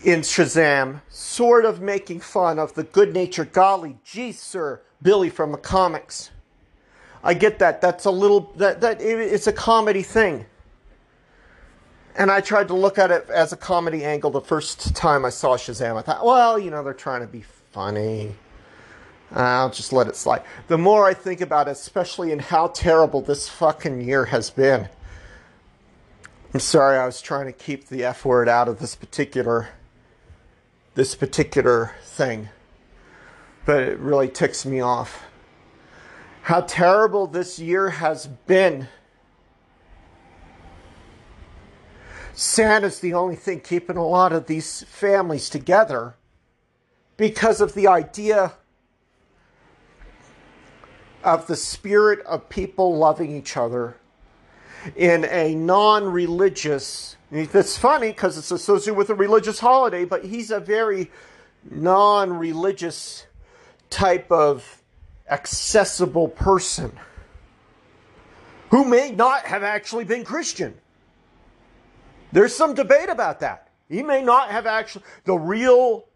in 0.04 0.20
Shazam, 0.20 1.00
sort 1.08 1.64
of 1.64 1.80
making 1.80 2.20
fun 2.20 2.58
of 2.58 2.74
the 2.74 2.84
good 2.84 3.14
natured 3.14 3.52
golly 3.52 3.98
gee 4.04 4.32
sir 4.32 4.80
Billy 5.00 5.30
from 5.30 5.52
the 5.52 5.58
comics. 5.58 6.30
I 7.22 7.34
get 7.34 7.58
that. 7.58 7.80
That's 7.80 8.04
a 8.04 8.10
little 8.10 8.52
that 8.56 8.80
that 8.80 9.00
it's 9.00 9.46
a 9.46 9.52
comedy 9.52 10.02
thing. 10.02 10.46
And 12.16 12.32
I 12.32 12.40
tried 12.40 12.68
to 12.68 12.74
look 12.74 12.98
at 12.98 13.12
it 13.12 13.30
as 13.30 13.52
a 13.52 13.56
comedy 13.56 14.04
angle 14.04 14.30
the 14.30 14.40
first 14.40 14.96
time 14.96 15.24
I 15.24 15.30
saw 15.30 15.56
Shazam. 15.56 15.96
I 15.96 16.02
thought, 16.02 16.24
well, 16.24 16.58
you 16.58 16.70
know, 16.70 16.82
they're 16.82 16.92
trying 16.92 17.20
to 17.20 17.28
be 17.28 17.44
funny. 17.70 18.34
I'll 19.30 19.70
just 19.70 19.92
let 19.92 20.08
it 20.08 20.16
slide. 20.16 20.42
The 20.66 20.78
more 20.78 21.04
I 21.04 21.14
think 21.14 21.40
about 21.40 21.68
it, 21.68 21.72
especially 21.72 22.32
in 22.32 22.40
how 22.40 22.68
terrible 22.68 23.20
this 23.20 23.48
fucking 23.48 24.00
year 24.00 24.24
has 24.26 24.50
been. 24.50 24.88
I'm 26.52 26.60
sorry, 26.60 26.96
I 26.96 27.06
was 27.06 27.20
trying 27.20 27.46
to 27.46 27.52
keep 27.52 27.88
the 27.88 28.04
F 28.04 28.24
word 28.24 28.48
out 28.48 28.68
of 28.68 28.78
this 28.78 28.96
particular 28.96 29.68
this 30.98 31.14
particular 31.14 31.92
thing. 32.02 32.48
But 33.64 33.84
it 33.84 33.98
really 34.00 34.26
ticks 34.26 34.66
me 34.66 34.80
off. 34.80 35.22
How 36.42 36.62
terrible 36.62 37.28
this 37.28 37.60
year 37.60 37.90
has 37.90 38.26
been. 38.26 38.88
Santa's 42.32 42.98
the 42.98 43.14
only 43.14 43.36
thing 43.36 43.60
keeping 43.60 43.96
a 43.96 44.04
lot 44.04 44.32
of 44.32 44.46
these 44.46 44.82
families 44.88 45.48
together 45.48 46.16
because 47.16 47.60
of 47.60 47.74
the 47.74 47.86
idea 47.86 48.54
of 51.22 51.46
the 51.46 51.54
spirit 51.54 52.26
of 52.26 52.48
people 52.48 52.96
loving 52.96 53.30
each 53.30 53.56
other 53.56 53.98
in 54.96 55.24
a 55.26 55.54
non 55.54 56.06
religious. 56.06 57.17
It's 57.30 57.76
funny 57.76 58.08
because 58.08 58.38
it's 58.38 58.50
associated 58.50 58.96
with 58.96 59.10
a 59.10 59.14
religious 59.14 59.58
holiday, 59.58 60.04
but 60.04 60.24
he's 60.24 60.50
a 60.50 60.60
very 60.60 61.10
non 61.70 62.32
religious 62.32 63.26
type 63.90 64.30
of 64.30 64.82
accessible 65.30 66.28
person 66.28 66.92
who 68.70 68.84
may 68.84 69.10
not 69.10 69.42
have 69.44 69.62
actually 69.62 70.04
been 70.04 70.24
Christian. 70.24 70.74
There's 72.32 72.54
some 72.54 72.74
debate 72.74 73.08
about 73.08 73.40
that. 73.40 73.68
He 73.88 74.02
may 74.02 74.22
not 74.22 74.50
have 74.50 74.66
actually 74.66 75.04
the 75.24 75.36
real 75.36 76.06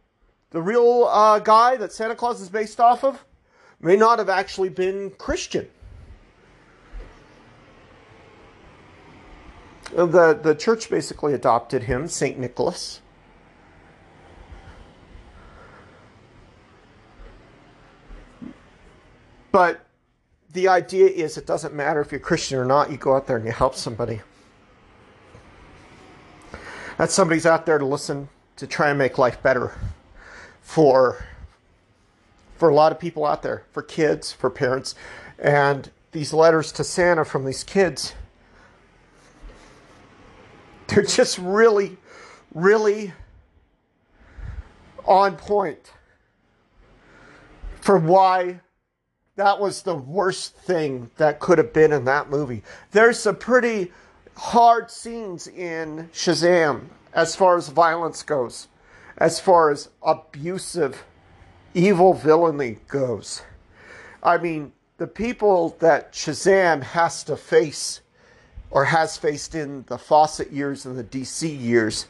the 0.50 0.60
real 0.60 1.08
uh, 1.10 1.38
guy 1.38 1.76
that 1.76 1.92
Santa 1.92 2.14
Claus 2.14 2.42
is 2.42 2.50
based 2.50 2.78
off 2.78 3.04
of 3.04 3.24
may 3.80 3.96
not 3.96 4.18
have 4.18 4.28
actually 4.28 4.68
been 4.68 5.10
Christian. 5.12 5.66
Uh, 9.96 10.06
the 10.06 10.38
the 10.42 10.54
church 10.54 10.88
basically 10.88 11.34
adopted 11.34 11.84
him, 11.84 12.08
Saint 12.08 12.38
Nicholas. 12.38 13.00
But 19.50 19.84
the 20.52 20.68
idea 20.68 21.06
is 21.06 21.36
it 21.36 21.46
doesn't 21.46 21.74
matter 21.74 22.00
if 22.00 22.10
you're 22.10 22.20
Christian 22.20 22.58
or 22.58 22.64
not, 22.64 22.90
you 22.90 22.96
go 22.96 23.14
out 23.14 23.26
there 23.26 23.36
and 23.36 23.44
you 23.44 23.52
help 23.52 23.74
somebody 23.74 24.20
that 26.96 27.10
somebody's 27.10 27.46
out 27.46 27.66
there 27.66 27.78
to 27.78 27.84
listen 27.84 28.28
to 28.56 28.66
try 28.66 28.90
and 28.90 28.98
make 28.98 29.18
life 29.18 29.42
better 29.42 29.74
for 30.60 31.24
for 32.56 32.68
a 32.68 32.74
lot 32.74 32.92
of 32.92 33.00
people 33.00 33.26
out 33.26 33.42
there, 33.42 33.64
for 33.72 33.82
kids, 33.82 34.32
for 34.32 34.48
parents, 34.48 34.94
and 35.38 35.90
these 36.12 36.32
letters 36.32 36.70
to 36.70 36.84
Santa 36.84 37.24
from 37.24 37.44
these 37.44 37.64
kids 37.64 38.14
they're 40.92 41.04
just 41.04 41.38
really 41.38 41.96
really 42.54 43.12
on 45.04 45.36
point 45.36 45.92
for 47.80 47.98
why 47.98 48.60
that 49.36 49.58
was 49.58 49.82
the 49.82 49.94
worst 49.94 50.54
thing 50.54 51.10
that 51.16 51.40
could 51.40 51.58
have 51.58 51.72
been 51.72 51.92
in 51.92 52.04
that 52.04 52.28
movie. 52.28 52.62
There's 52.90 53.18
some 53.18 53.36
pretty 53.36 53.90
hard 54.36 54.90
scenes 54.90 55.46
in 55.48 56.10
Shazam 56.12 56.88
as 57.14 57.34
far 57.34 57.56
as 57.56 57.68
violence 57.68 58.22
goes, 58.22 58.68
as 59.16 59.40
far 59.40 59.70
as 59.70 59.88
abusive, 60.02 61.02
evil 61.74 62.12
villainy 62.12 62.78
goes. 62.88 63.42
I 64.22 64.36
mean, 64.36 64.72
the 64.98 65.06
people 65.06 65.76
that 65.80 66.12
Shazam 66.12 66.82
has 66.82 67.24
to 67.24 67.36
face 67.36 68.01
or 68.72 68.86
has 68.86 69.16
faced 69.16 69.54
in 69.54 69.84
the 69.86 69.98
Fawcett 69.98 70.50
years 70.50 70.86
and 70.86 70.98
the 70.98 71.04
DC 71.04 71.60
years, 71.60 72.06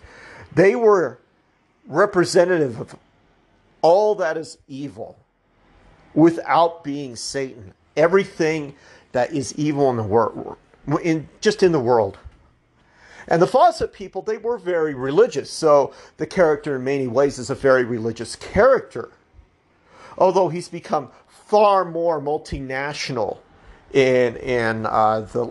they 0.54 0.74
were 0.74 1.18
representative 1.86 2.80
of 2.80 2.96
all 3.82 4.14
that 4.14 4.36
is 4.36 4.56
evil 4.68 5.18
without 6.14 6.84
being 6.84 7.16
Satan. 7.16 7.74
Everything 7.96 8.74
that 9.10 9.32
is 9.32 9.54
evil 9.58 9.90
in 9.90 9.96
the 9.96 10.02
world 10.02 10.56
in 11.02 11.28
just 11.40 11.62
in 11.62 11.72
the 11.72 11.80
world. 11.80 12.18
And 13.28 13.40
the 13.40 13.46
Fawcett 13.46 13.92
people, 13.92 14.22
they 14.22 14.38
were 14.38 14.58
very 14.58 14.94
religious, 14.94 15.50
so 15.50 15.92
the 16.16 16.26
character 16.26 16.76
in 16.76 16.84
many 16.84 17.06
ways 17.06 17.38
is 17.38 17.50
a 17.50 17.54
very 17.54 17.84
religious 17.84 18.34
character. 18.34 19.10
Although 20.18 20.48
he's 20.48 20.68
become 20.68 21.10
far 21.28 21.84
more 21.84 22.20
multinational 22.20 23.38
in 23.92 24.36
in 24.36 24.86
uh, 24.86 25.20
the 25.20 25.50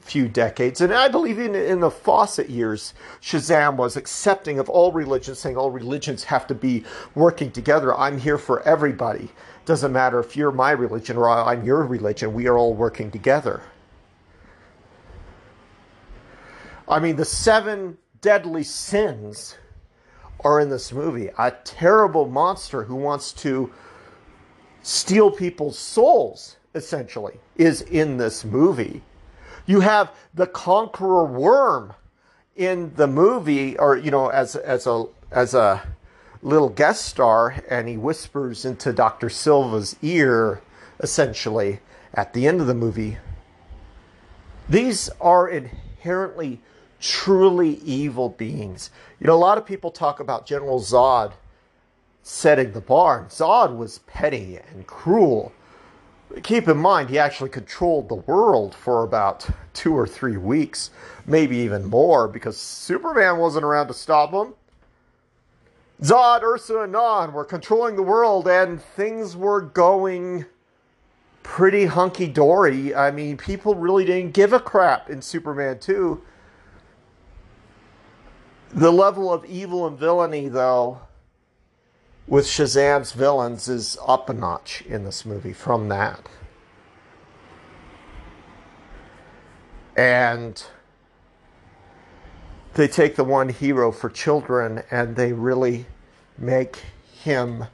few 0.00 0.28
decades, 0.28 0.80
and 0.80 0.92
I 0.92 1.08
believe 1.08 1.38
in 1.38 1.54
in 1.54 1.80
the 1.80 1.90
Fawcett 1.90 2.50
years, 2.50 2.94
Shazam 3.20 3.76
was 3.76 3.96
accepting 3.96 4.58
of 4.58 4.68
all 4.68 4.92
religions, 4.92 5.38
saying 5.38 5.56
all 5.56 5.70
religions 5.70 6.24
have 6.24 6.46
to 6.48 6.54
be 6.54 6.84
working 7.14 7.50
together. 7.50 7.94
I'm 7.94 8.18
here 8.18 8.38
for 8.38 8.62
everybody. 8.62 9.30
Doesn't 9.64 9.92
matter 9.92 10.18
if 10.18 10.36
you're 10.36 10.52
my 10.52 10.72
religion 10.72 11.16
or 11.16 11.30
I'm 11.30 11.64
your 11.64 11.84
religion. 11.84 12.34
We 12.34 12.48
are 12.48 12.58
all 12.58 12.74
working 12.74 13.10
together. 13.10 13.62
I 16.88 16.98
mean, 16.98 17.16
the 17.16 17.24
seven 17.24 17.96
deadly 18.20 18.64
sins 18.64 19.56
are 20.44 20.60
in 20.60 20.68
this 20.68 20.92
movie. 20.92 21.30
A 21.38 21.52
terrible 21.64 22.26
monster 22.26 22.84
who 22.84 22.96
wants 22.96 23.32
to 23.34 23.72
steal 24.82 25.30
people's 25.30 25.78
souls, 25.78 26.56
essentially, 26.74 27.38
is 27.56 27.82
in 27.82 28.16
this 28.16 28.44
movie. 28.44 29.02
You 29.66 29.80
have 29.80 30.10
the 30.34 30.46
conqueror 30.46 31.24
worm 31.24 31.94
in 32.56 32.92
the 32.96 33.06
movie, 33.06 33.78
or 33.78 33.96
you 33.96 34.10
know, 34.10 34.28
as 34.28 34.56
as 34.56 34.86
a 34.86 35.06
as 35.30 35.54
a 35.54 35.82
little 36.42 36.68
guest 36.68 37.06
star, 37.06 37.54
and 37.68 37.88
he 37.88 37.96
whispers 37.96 38.64
into 38.64 38.92
Doctor 38.92 39.28
Silva's 39.28 39.96
ear, 40.02 40.60
essentially, 41.00 41.80
at 42.14 42.32
the 42.32 42.46
end 42.46 42.60
of 42.60 42.66
the 42.66 42.74
movie. 42.74 43.18
These 44.68 45.08
are 45.20 45.48
inherently 45.48 46.60
truly 47.00 47.74
evil 47.84 48.28
beings. 48.28 48.90
You 49.20 49.26
know, 49.26 49.34
a 49.34 49.36
lot 49.36 49.58
of 49.58 49.66
people 49.66 49.90
talk 49.90 50.20
about 50.20 50.46
General 50.46 50.80
Zod 50.80 51.32
setting 52.22 52.72
the 52.72 52.80
bar. 52.80 53.26
Zod 53.28 53.76
was 53.76 53.98
petty 54.00 54.58
and 54.70 54.86
cruel. 54.86 55.52
Keep 56.42 56.68
in 56.68 56.78
mind, 56.78 57.10
he 57.10 57.18
actually 57.18 57.50
controlled 57.50 58.08
the 58.08 58.14
world 58.14 58.74
for 58.74 59.02
about 59.02 59.46
two 59.74 59.94
or 59.94 60.06
three 60.06 60.36
weeks, 60.36 60.90
maybe 61.26 61.56
even 61.58 61.84
more, 61.84 62.26
because 62.26 62.56
Superman 62.56 63.38
wasn't 63.38 63.64
around 63.64 63.88
to 63.88 63.94
stop 63.94 64.32
him. 64.32 64.54
Zod, 66.00 66.42
Ursa, 66.42 66.80
and 66.82 66.92
Non 66.92 67.32
were 67.32 67.44
controlling 67.44 67.96
the 67.96 68.02
world, 68.02 68.48
and 68.48 68.80
things 68.80 69.36
were 69.36 69.60
going 69.60 70.46
pretty 71.42 71.84
hunky 71.84 72.28
dory. 72.28 72.94
I 72.94 73.10
mean, 73.10 73.36
people 73.36 73.74
really 73.74 74.04
didn't 74.04 74.32
give 74.32 74.52
a 74.52 74.60
crap 74.60 75.10
in 75.10 75.22
Superman 75.22 75.78
2 75.78 76.22
the 78.74 78.90
level 78.90 79.32
of 79.32 79.44
evil 79.44 79.86
and 79.86 79.98
villainy, 79.98 80.48
though, 80.48 81.00
with 82.26 82.46
Shazam's 82.46 83.12
villains 83.12 83.68
is 83.68 83.98
up 84.06 84.30
a 84.30 84.32
notch 84.32 84.82
in 84.82 85.04
this 85.04 85.26
movie 85.26 85.52
from 85.52 85.88
that. 85.88 86.28
And 89.96 90.62
they 92.74 92.88
take 92.88 93.16
the 93.16 93.24
one 93.24 93.50
hero 93.50 93.92
for 93.92 94.08
children 94.08 94.82
and 94.90 95.16
they 95.16 95.32
really 95.32 95.86
make 96.38 96.78
him 97.22 97.66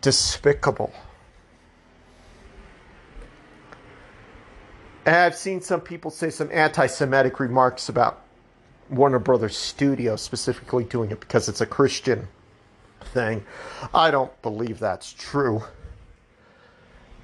despicable. 0.00 0.92
And 5.06 5.16
I've 5.16 5.34
seen 5.34 5.60
some 5.60 5.80
people 5.80 6.10
say 6.10 6.30
some 6.30 6.48
anti 6.52 6.86
Semitic 6.86 7.40
remarks 7.40 7.88
about 7.88 8.22
Warner 8.90 9.18
Brothers 9.18 9.56
studio 9.56 10.16
specifically 10.16 10.84
doing 10.84 11.10
it 11.10 11.20
because 11.20 11.48
it's 11.48 11.60
a 11.60 11.66
Christian 11.66 12.28
thing. 13.12 13.44
I 13.94 14.10
don't 14.10 14.42
believe 14.42 14.78
that's 14.78 15.12
true. 15.12 15.62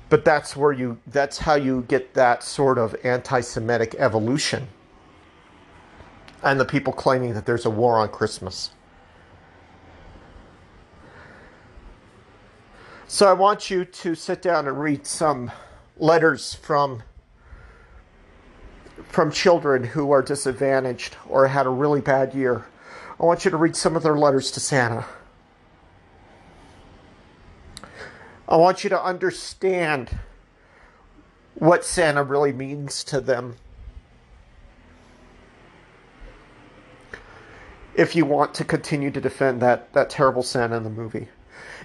But 0.09 0.25
that's 0.25 0.57
where 0.57 0.73
you 0.73 0.99
that's 1.09 1.39
how 1.39 1.55
you 1.55 1.85
get 1.89 2.15
that 2.15 2.43
sort 2.43 2.79
of 2.79 2.97
anti-Semitic 3.05 3.95
evolution. 3.99 4.69
And 6.43 6.59
the 6.59 6.65
people 6.65 6.93
claiming 6.93 7.35
that 7.35 7.45
there's 7.45 7.67
a 7.67 7.71
war 7.71 7.99
on 7.99 8.09
Christmas. 8.09 8.71
So 13.07 13.29
I 13.29 13.33
want 13.33 13.71
you 13.71 13.85
to 13.85 14.15
sit 14.15 14.43
down 14.43 14.69
and 14.69 14.81
read 14.81 15.07
some 15.07 15.51
letters 15.97 16.55
from 16.55 17.03
from 19.09 19.31
children 19.31 19.85
who 19.85 20.11
are 20.11 20.23
disadvantaged 20.23 21.17
or 21.29 21.47
had 21.49 21.67
a 21.67 21.71
really 21.71 22.01
bad 22.01 22.35
year. 22.35 22.67
I 23.21 23.25
want 23.25 23.45
you 23.45 23.51
to 23.51 23.57
read 23.57 23.75
some 23.75 23.97
of 23.97 24.03
their 24.03 24.17
letters 24.17 24.51
to 24.53 24.61
Santa. 24.61 25.05
I 28.49 28.57
want 28.57 28.83
you 28.83 28.91
to 28.91 29.03
understand 29.03 30.19
what 31.55 31.85
Santa 31.85 32.23
really 32.23 32.53
means 32.53 33.05
to 33.05 33.21
them. 33.21 33.57
If 37.95 38.17
you 38.17 38.25
want 38.25 38.55
to 38.55 38.65
continue 38.65 39.11
to 39.11 39.21
defend 39.21 39.61
that, 39.61 39.93
that 39.93 40.09
terrible 40.09 40.43
Santa 40.43 40.77
in 40.77 40.85
the 40.85 40.91
movie. 40.91 41.29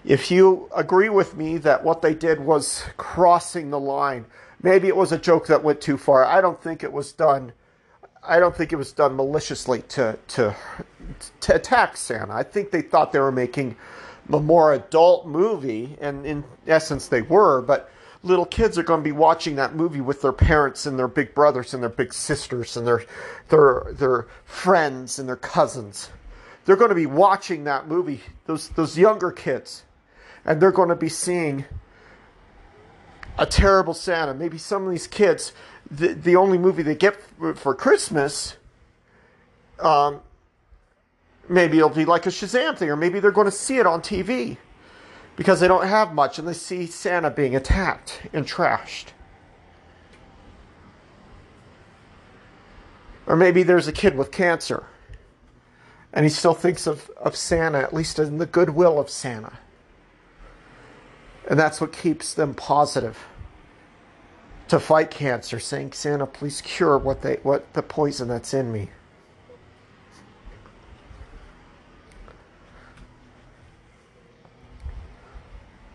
If 0.05 0.31
you 0.31 0.69
agree 0.75 1.09
with 1.09 1.35
me 1.35 1.57
that 1.57 1.83
what 1.83 2.01
they 2.01 2.13
did 2.13 2.39
was 2.39 2.85
crossing 2.95 3.69
the 3.69 3.79
line, 3.79 4.25
maybe 4.61 4.87
it 4.87 4.95
was 4.95 5.11
a 5.11 5.17
joke 5.17 5.47
that 5.47 5.63
went 5.63 5.81
too 5.81 5.97
far. 5.97 6.23
I 6.23 6.39
don't 6.39 6.61
think 6.61 6.83
it 6.83 6.93
was 6.93 7.11
done 7.11 7.51
I 8.25 8.39
don't 8.39 8.55
think 8.55 8.71
it 8.71 8.77
was 8.77 8.93
done 8.93 9.17
maliciously 9.17 9.81
to 9.89 10.17
to 10.29 10.55
to 11.41 11.55
attack 11.55 11.97
Santa. 11.97 12.33
I 12.33 12.43
think 12.43 12.71
they 12.71 12.81
thought 12.81 13.11
they 13.11 13.19
were 13.19 13.33
making 13.33 13.75
a 14.31 14.39
more 14.39 14.73
adult 14.73 15.27
movie, 15.27 15.97
and 15.99 16.25
in 16.25 16.43
essence 16.67 17.07
they 17.07 17.21
were. 17.21 17.61
But 17.61 17.89
little 18.23 18.45
kids 18.45 18.77
are 18.77 18.83
going 18.83 19.01
to 19.01 19.03
be 19.03 19.11
watching 19.11 19.55
that 19.55 19.75
movie 19.75 20.01
with 20.01 20.21
their 20.21 20.31
parents 20.33 20.85
and 20.85 20.97
their 20.97 21.07
big 21.07 21.35
brothers 21.35 21.73
and 21.73 21.83
their 21.83 21.89
big 21.89 22.13
sisters 22.13 22.77
and 22.77 22.87
their 22.87 23.03
their 23.49 23.93
their 23.93 24.27
friends 24.45 25.19
and 25.19 25.27
their 25.27 25.35
cousins. 25.35 26.09
They're 26.65 26.77
going 26.77 26.89
to 26.89 26.95
be 26.95 27.05
watching 27.05 27.65
that 27.65 27.87
movie. 27.87 28.21
Those 28.45 28.69
those 28.69 28.97
younger 28.97 29.31
kids, 29.31 29.83
and 30.45 30.61
they're 30.61 30.71
going 30.71 30.89
to 30.89 30.95
be 30.95 31.09
seeing 31.09 31.65
a 33.37 33.45
terrible 33.45 33.93
Santa. 33.93 34.33
Maybe 34.33 34.57
some 34.57 34.85
of 34.85 34.91
these 34.91 35.07
kids, 35.07 35.53
the, 35.89 36.09
the 36.09 36.35
only 36.35 36.57
movie 36.57 36.83
they 36.83 36.95
get 36.95 37.17
for 37.55 37.73
Christmas, 37.75 38.57
um, 39.79 40.21
maybe 41.49 41.77
it'll 41.77 41.89
be 41.89 42.05
like 42.05 42.25
a 42.25 42.29
Shazam 42.29 42.77
thing, 42.77 42.89
or 42.89 42.95
maybe 42.95 43.19
they're 43.19 43.31
going 43.31 43.45
to 43.45 43.51
see 43.51 43.77
it 43.77 43.85
on 43.85 44.01
TV 44.01 44.57
because 45.35 45.59
they 45.59 45.67
don't 45.67 45.87
have 45.87 46.13
much 46.13 46.39
and 46.39 46.47
they 46.47 46.53
see 46.53 46.85
Santa 46.85 47.29
being 47.29 47.55
attacked 47.55 48.21
and 48.33 48.45
trashed. 48.45 49.07
Or 53.25 53.35
maybe 53.35 53.63
there's 53.63 53.87
a 53.87 53.93
kid 53.93 54.17
with 54.17 54.31
cancer 54.31 54.85
and 56.13 56.25
he 56.25 56.29
still 56.29 56.53
thinks 56.53 56.85
of, 56.85 57.09
of 57.17 57.35
Santa, 57.35 57.79
at 57.79 57.93
least 57.93 58.19
in 58.19 58.37
the 58.37 58.45
goodwill 58.45 58.99
of 58.99 59.09
Santa. 59.09 59.53
And 61.49 61.59
that's 61.59 61.81
what 61.81 61.91
keeps 61.91 62.33
them 62.33 62.53
positive 62.53 63.25
to 64.67 64.79
fight 64.79 65.09
cancer, 65.09 65.59
saying, 65.59 65.93
Santa, 65.93 66.25
please 66.25 66.61
cure 66.61 66.97
what 66.97 67.21
they 67.21 67.39
what 67.43 67.73
the 67.73 67.81
poison 67.81 68.27
that's 68.27 68.53
in 68.53 68.71
me. 68.71 68.91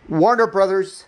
Warner 0.09 0.47
Brothers 0.47 1.05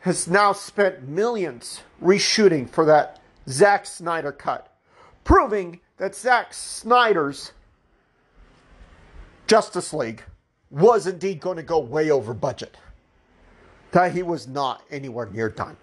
has 0.00 0.28
now 0.28 0.52
spent 0.52 1.08
millions 1.08 1.82
reshooting 2.00 2.70
for 2.70 2.84
that 2.84 3.20
Zack 3.48 3.84
Snyder 3.84 4.30
cut, 4.30 4.72
proving 5.24 5.80
that 5.96 6.14
Zack 6.14 6.54
Snyder's 6.54 7.50
Justice 9.48 9.92
League 9.92 10.22
was 10.70 11.08
indeed 11.08 11.40
going 11.40 11.56
to 11.56 11.62
go 11.64 11.80
way 11.80 12.10
over 12.10 12.32
budget 12.32 12.76
that 13.90 14.12
he 14.12 14.22
was 14.22 14.46
not 14.46 14.82
anywhere 14.90 15.26
near 15.32 15.48
done. 15.48 15.76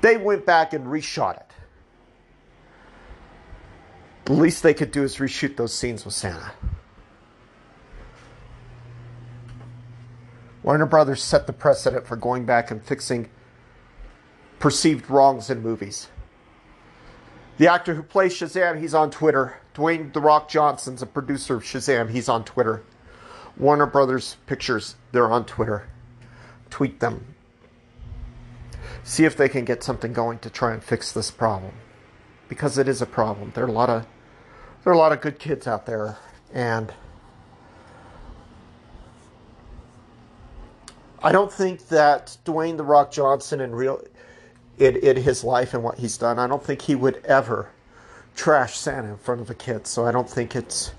They 0.00 0.16
went 0.16 0.46
back 0.46 0.72
and 0.72 0.86
reshot 0.86 1.36
it. 1.36 1.50
The 4.24 4.34
least 4.34 4.62
they 4.62 4.74
could 4.74 4.90
do 4.90 5.02
is 5.02 5.16
reshoot 5.16 5.56
those 5.56 5.74
scenes 5.74 6.04
with 6.04 6.14
Santa. 6.14 6.52
Warner 10.62 10.86
Brothers 10.86 11.22
set 11.22 11.46
the 11.46 11.52
precedent 11.52 12.06
for 12.06 12.16
going 12.16 12.44
back 12.44 12.70
and 12.70 12.84
fixing 12.84 13.28
perceived 14.58 15.10
wrongs 15.10 15.50
in 15.50 15.62
movies. 15.62 16.08
The 17.58 17.68
actor 17.68 17.94
who 17.94 18.02
plays 18.02 18.34
Shazam, 18.34 18.80
he's 18.80 18.94
on 18.94 19.10
Twitter. 19.10 19.58
Dwayne 19.74 20.12
The 20.12 20.20
Rock 20.20 20.48
Johnson's 20.48 21.02
a 21.02 21.06
producer 21.06 21.56
of 21.56 21.64
Shazam, 21.64 22.10
he's 22.10 22.28
on 22.28 22.44
Twitter. 22.44 22.82
Warner 23.56 23.86
Brothers 23.86 24.36
Pictures, 24.46 24.96
they're 25.12 25.30
on 25.30 25.44
Twitter 25.44 25.88
tweet 26.72 26.98
them. 27.00 27.34
See 29.04 29.24
if 29.24 29.36
they 29.36 29.48
can 29.48 29.64
get 29.64 29.84
something 29.84 30.12
going 30.12 30.40
to 30.40 30.50
try 30.50 30.72
and 30.72 30.82
fix 30.82 31.12
this 31.12 31.30
problem. 31.30 31.74
Because 32.48 32.78
it 32.78 32.88
is 32.88 33.00
a 33.00 33.06
problem. 33.06 33.52
There 33.54 33.64
are 33.64 33.68
a 33.68 33.72
lot 33.72 33.90
of 33.90 34.06
there 34.82 34.92
are 34.92 34.96
a 34.96 34.98
lot 34.98 35.12
of 35.12 35.20
good 35.20 35.38
kids 35.38 35.68
out 35.68 35.86
there 35.86 36.18
and 36.52 36.92
I 41.24 41.32
don't 41.32 41.52
think 41.52 41.88
that 41.88 42.36
Dwayne 42.44 42.76
the 42.76 42.84
Rock 42.84 43.12
Johnson 43.12 43.60
in 43.60 43.74
real 43.74 44.02
in, 44.78 44.96
in 44.96 45.16
his 45.16 45.44
life 45.44 45.74
and 45.74 45.82
what 45.82 45.98
he's 45.98 46.16
done, 46.16 46.38
I 46.38 46.46
don't 46.46 46.62
think 46.62 46.82
he 46.82 46.94
would 46.94 47.24
ever 47.24 47.68
trash 48.34 48.76
Santa 48.76 49.08
in 49.08 49.16
front 49.18 49.40
of 49.40 49.50
a 49.50 49.54
kid. 49.54 49.86
So 49.86 50.06
I 50.06 50.12
don't 50.12 50.28
think 50.28 50.56
it's 50.56 50.92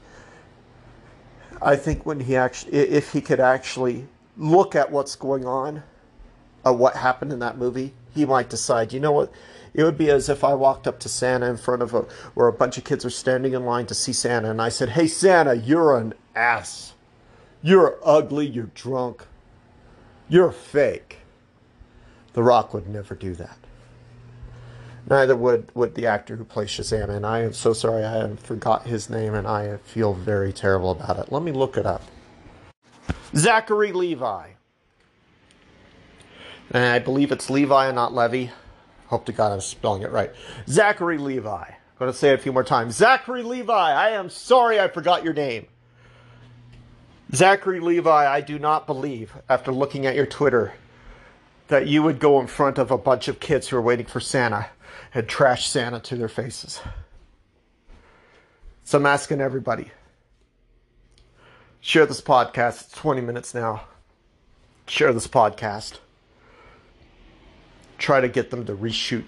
I 1.61 1.75
think 1.75 2.05
when 2.05 2.21
he 2.21 2.35
actually 2.35 2.73
if 2.73 3.11
he 3.11 3.21
could 3.21 3.39
actually 3.39 4.07
look 4.37 4.75
at 4.75 4.91
what's 4.91 5.15
going 5.15 5.45
on, 5.45 5.83
uh, 6.65 6.73
what 6.73 6.95
happened 6.95 7.33
in 7.33 7.39
that 7.39 7.57
movie, 7.57 7.93
he 8.13 8.25
might 8.25 8.49
decide, 8.49 8.93
you 8.93 8.99
know 8.99 9.11
what? 9.11 9.31
It 9.73 9.83
would 9.83 9.97
be 9.97 10.09
as 10.09 10.29
if 10.29 10.43
I 10.43 10.53
walked 10.53 10.87
up 10.87 10.99
to 10.99 11.09
Santa 11.09 11.47
in 11.47 11.57
front 11.57 11.81
of 11.81 11.93
a, 11.93 12.01
where 12.35 12.47
a 12.47 12.53
bunch 12.53 12.77
of 12.77 12.83
kids 12.83 13.03
are 13.05 13.09
standing 13.09 13.53
in 13.53 13.65
line 13.65 13.87
to 13.87 13.95
see 13.95 14.13
Santa, 14.13 14.51
and 14.51 14.61
I 14.61 14.69
said, 14.69 14.89
Hey, 14.89 15.07
Santa, 15.07 15.55
you're 15.55 15.97
an 15.97 16.13
ass. 16.35 16.93
You're 17.61 17.97
ugly, 18.03 18.45
you're 18.45 18.69
drunk, 18.75 19.25
you're 20.33 20.51
fake. 20.51 21.19
The 22.33 22.41
Rock 22.41 22.73
would 22.73 22.89
never 22.89 23.13
do 23.13 23.35
that. 23.35 23.59
Neither 25.07 25.35
would, 25.35 25.69
would 25.75 25.93
the 25.93 26.07
actor 26.07 26.37
who 26.37 26.43
plays 26.43 26.69
Shazam, 26.69 27.09
and 27.09 27.23
I 27.23 27.41
am 27.41 27.53
so 27.53 27.71
sorry 27.71 28.03
I 28.03 28.35
forgot 28.37 28.87
his 28.87 29.11
name, 29.11 29.35
and 29.35 29.45
I 29.45 29.77
feel 29.77 30.13
very 30.13 30.51
terrible 30.51 30.89
about 30.89 31.19
it. 31.19 31.31
Let 31.31 31.43
me 31.43 31.51
look 31.51 31.77
it 31.77 31.85
up. 31.85 32.01
Zachary 33.35 33.91
Levi. 33.91 34.47
And 36.71 36.83
I 36.83 36.97
believe 36.97 37.31
it's 37.31 37.51
Levi 37.51 37.85
and 37.85 37.95
not 37.95 38.13
Levy. 38.13 38.49
Hope 39.07 39.25
to 39.25 39.33
God 39.33 39.51
I'm 39.51 39.61
spelling 39.61 40.01
it 40.01 40.09
right. 40.09 40.31
Zachary 40.67 41.19
Levi. 41.19 41.63
I'm 41.63 41.99
going 41.99 42.11
to 42.11 42.17
say 42.17 42.31
it 42.31 42.39
a 42.39 42.41
few 42.41 42.53
more 42.53 42.63
times. 42.63 42.95
Zachary 42.95 43.43
Levi, 43.43 43.71
I 43.71 44.09
am 44.09 44.31
sorry 44.31 44.79
I 44.79 44.87
forgot 44.87 45.23
your 45.23 45.33
name. 45.33 45.67
Zachary 47.33 47.79
Levi, 47.79 48.31
I 48.31 48.41
do 48.41 48.59
not 48.59 48.85
believe, 48.85 49.35
after 49.49 49.71
looking 49.71 50.05
at 50.05 50.15
your 50.15 50.25
Twitter, 50.25 50.73
that 51.67 51.87
you 51.87 52.03
would 52.03 52.19
go 52.19 52.39
in 52.39 52.47
front 52.47 52.77
of 52.77 52.91
a 52.91 52.97
bunch 52.97 53.27
of 53.27 53.39
kids 53.39 53.67
who 53.67 53.77
are 53.77 53.81
waiting 53.81 54.05
for 54.05 54.19
Santa 54.19 54.67
and 55.13 55.27
trash 55.27 55.67
Santa 55.67 55.99
to 56.01 56.15
their 56.15 56.29
faces. 56.29 56.81
So 58.83 58.97
I'm 58.97 59.05
asking 59.05 59.41
everybody 59.41 59.91
Share 61.85 62.05
this 62.05 62.21
podcast. 62.21 62.83
It's 62.83 62.91
20 62.93 63.19
minutes 63.19 63.53
now. 63.53 63.81
Share 64.87 65.11
this 65.11 65.27
podcast. 65.27 65.99
Try 67.97 68.21
to 68.21 68.29
get 68.29 68.51
them 68.51 68.65
to 68.67 68.73
reshoot 68.73 69.27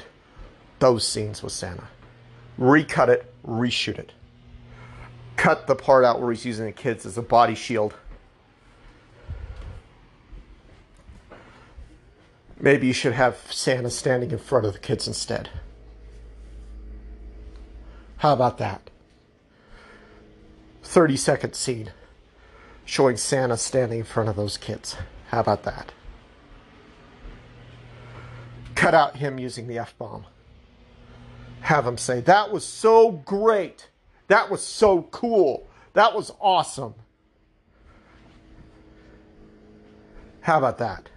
those 0.80 1.06
scenes 1.06 1.44
with 1.44 1.52
Santa. 1.52 1.90
Recut 2.58 3.10
it, 3.10 3.34
reshoot 3.46 4.00
it. 4.00 4.14
Cut 5.36 5.68
the 5.68 5.76
part 5.76 6.06
out 6.06 6.22
where 6.22 6.32
he's 6.32 6.46
using 6.46 6.66
the 6.66 6.72
kids 6.72 7.06
as 7.06 7.18
a 7.18 7.22
body 7.22 7.56
shield. 7.56 7.94
Maybe 12.60 12.88
you 12.88 12.94
should 12.94 13.14
have 13.14 13.38
Santa 13.52 13.90
standing 13.90 14.32
in 14.32 14.38
front 14.38 14.66
of 14.66 14.74
the 14.74 14.80
kids 14.80 15.08
instead. 15.08 15.50
How 18.18 18.34
about 18.34 18.58
that? 18.58 18.90
30 20.84 21.18
second 21.18 21.54
scene 21.54 21.92
showing 22.86 23.18
Santa 23.18 23.58
standing 23.58 24.00
in 24.00 24.06
front 24.06 24.30
of 24.30 24.36
those 24.36 24.58
kids. 24.58 24.96
How 25.30 25.42
about 25.42 25.64
that? 25.64 25.92
Cut 28.76 28.94
out 28.94 29.18
him 29.18 29.40
using 29.40 29.68
the 29.68 29.80
F 29.80 29.98
bomb. 29.98 30.26
Have 31.62 31.88
him 31.88 31.98
say, 31.98 32.20
That 32.22 32.52
was 32.52 32.64
so 32.66 33.12
great. 33.12 33.90
That 34.28 34.50
was 34.50 34.64
so 34.64 35.04
cool. 35.04 35.68
That 35.94 36.16
was 36.16 36.32
awesome. 36.40 36.96
How 40.42 40.58
about 40.58 40.78
that? 40.80 41.10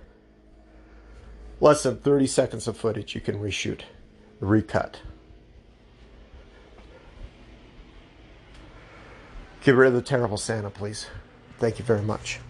Less 1.61 1.83
than 1.83 1.99
30 1.99 2.27
seconds 2.27 2.69
of 2.69 2.77
footage 2.77 3.15
you 3.15 3.21
can 3.21 3.39
reshoot, 3.41 3.81
recut. 4.41 5.01
Get 9.63 9.75
rid 9.75 9.89
of 9.89 9.95
the 9.95 10.03
terrible 10.03 10.37
Santa, 10.37 10.71
please. 10.71 11.09
Thank 11.59 11.79
you 11.79 11.85
very 11.85 12.03
much. 12.03 12.41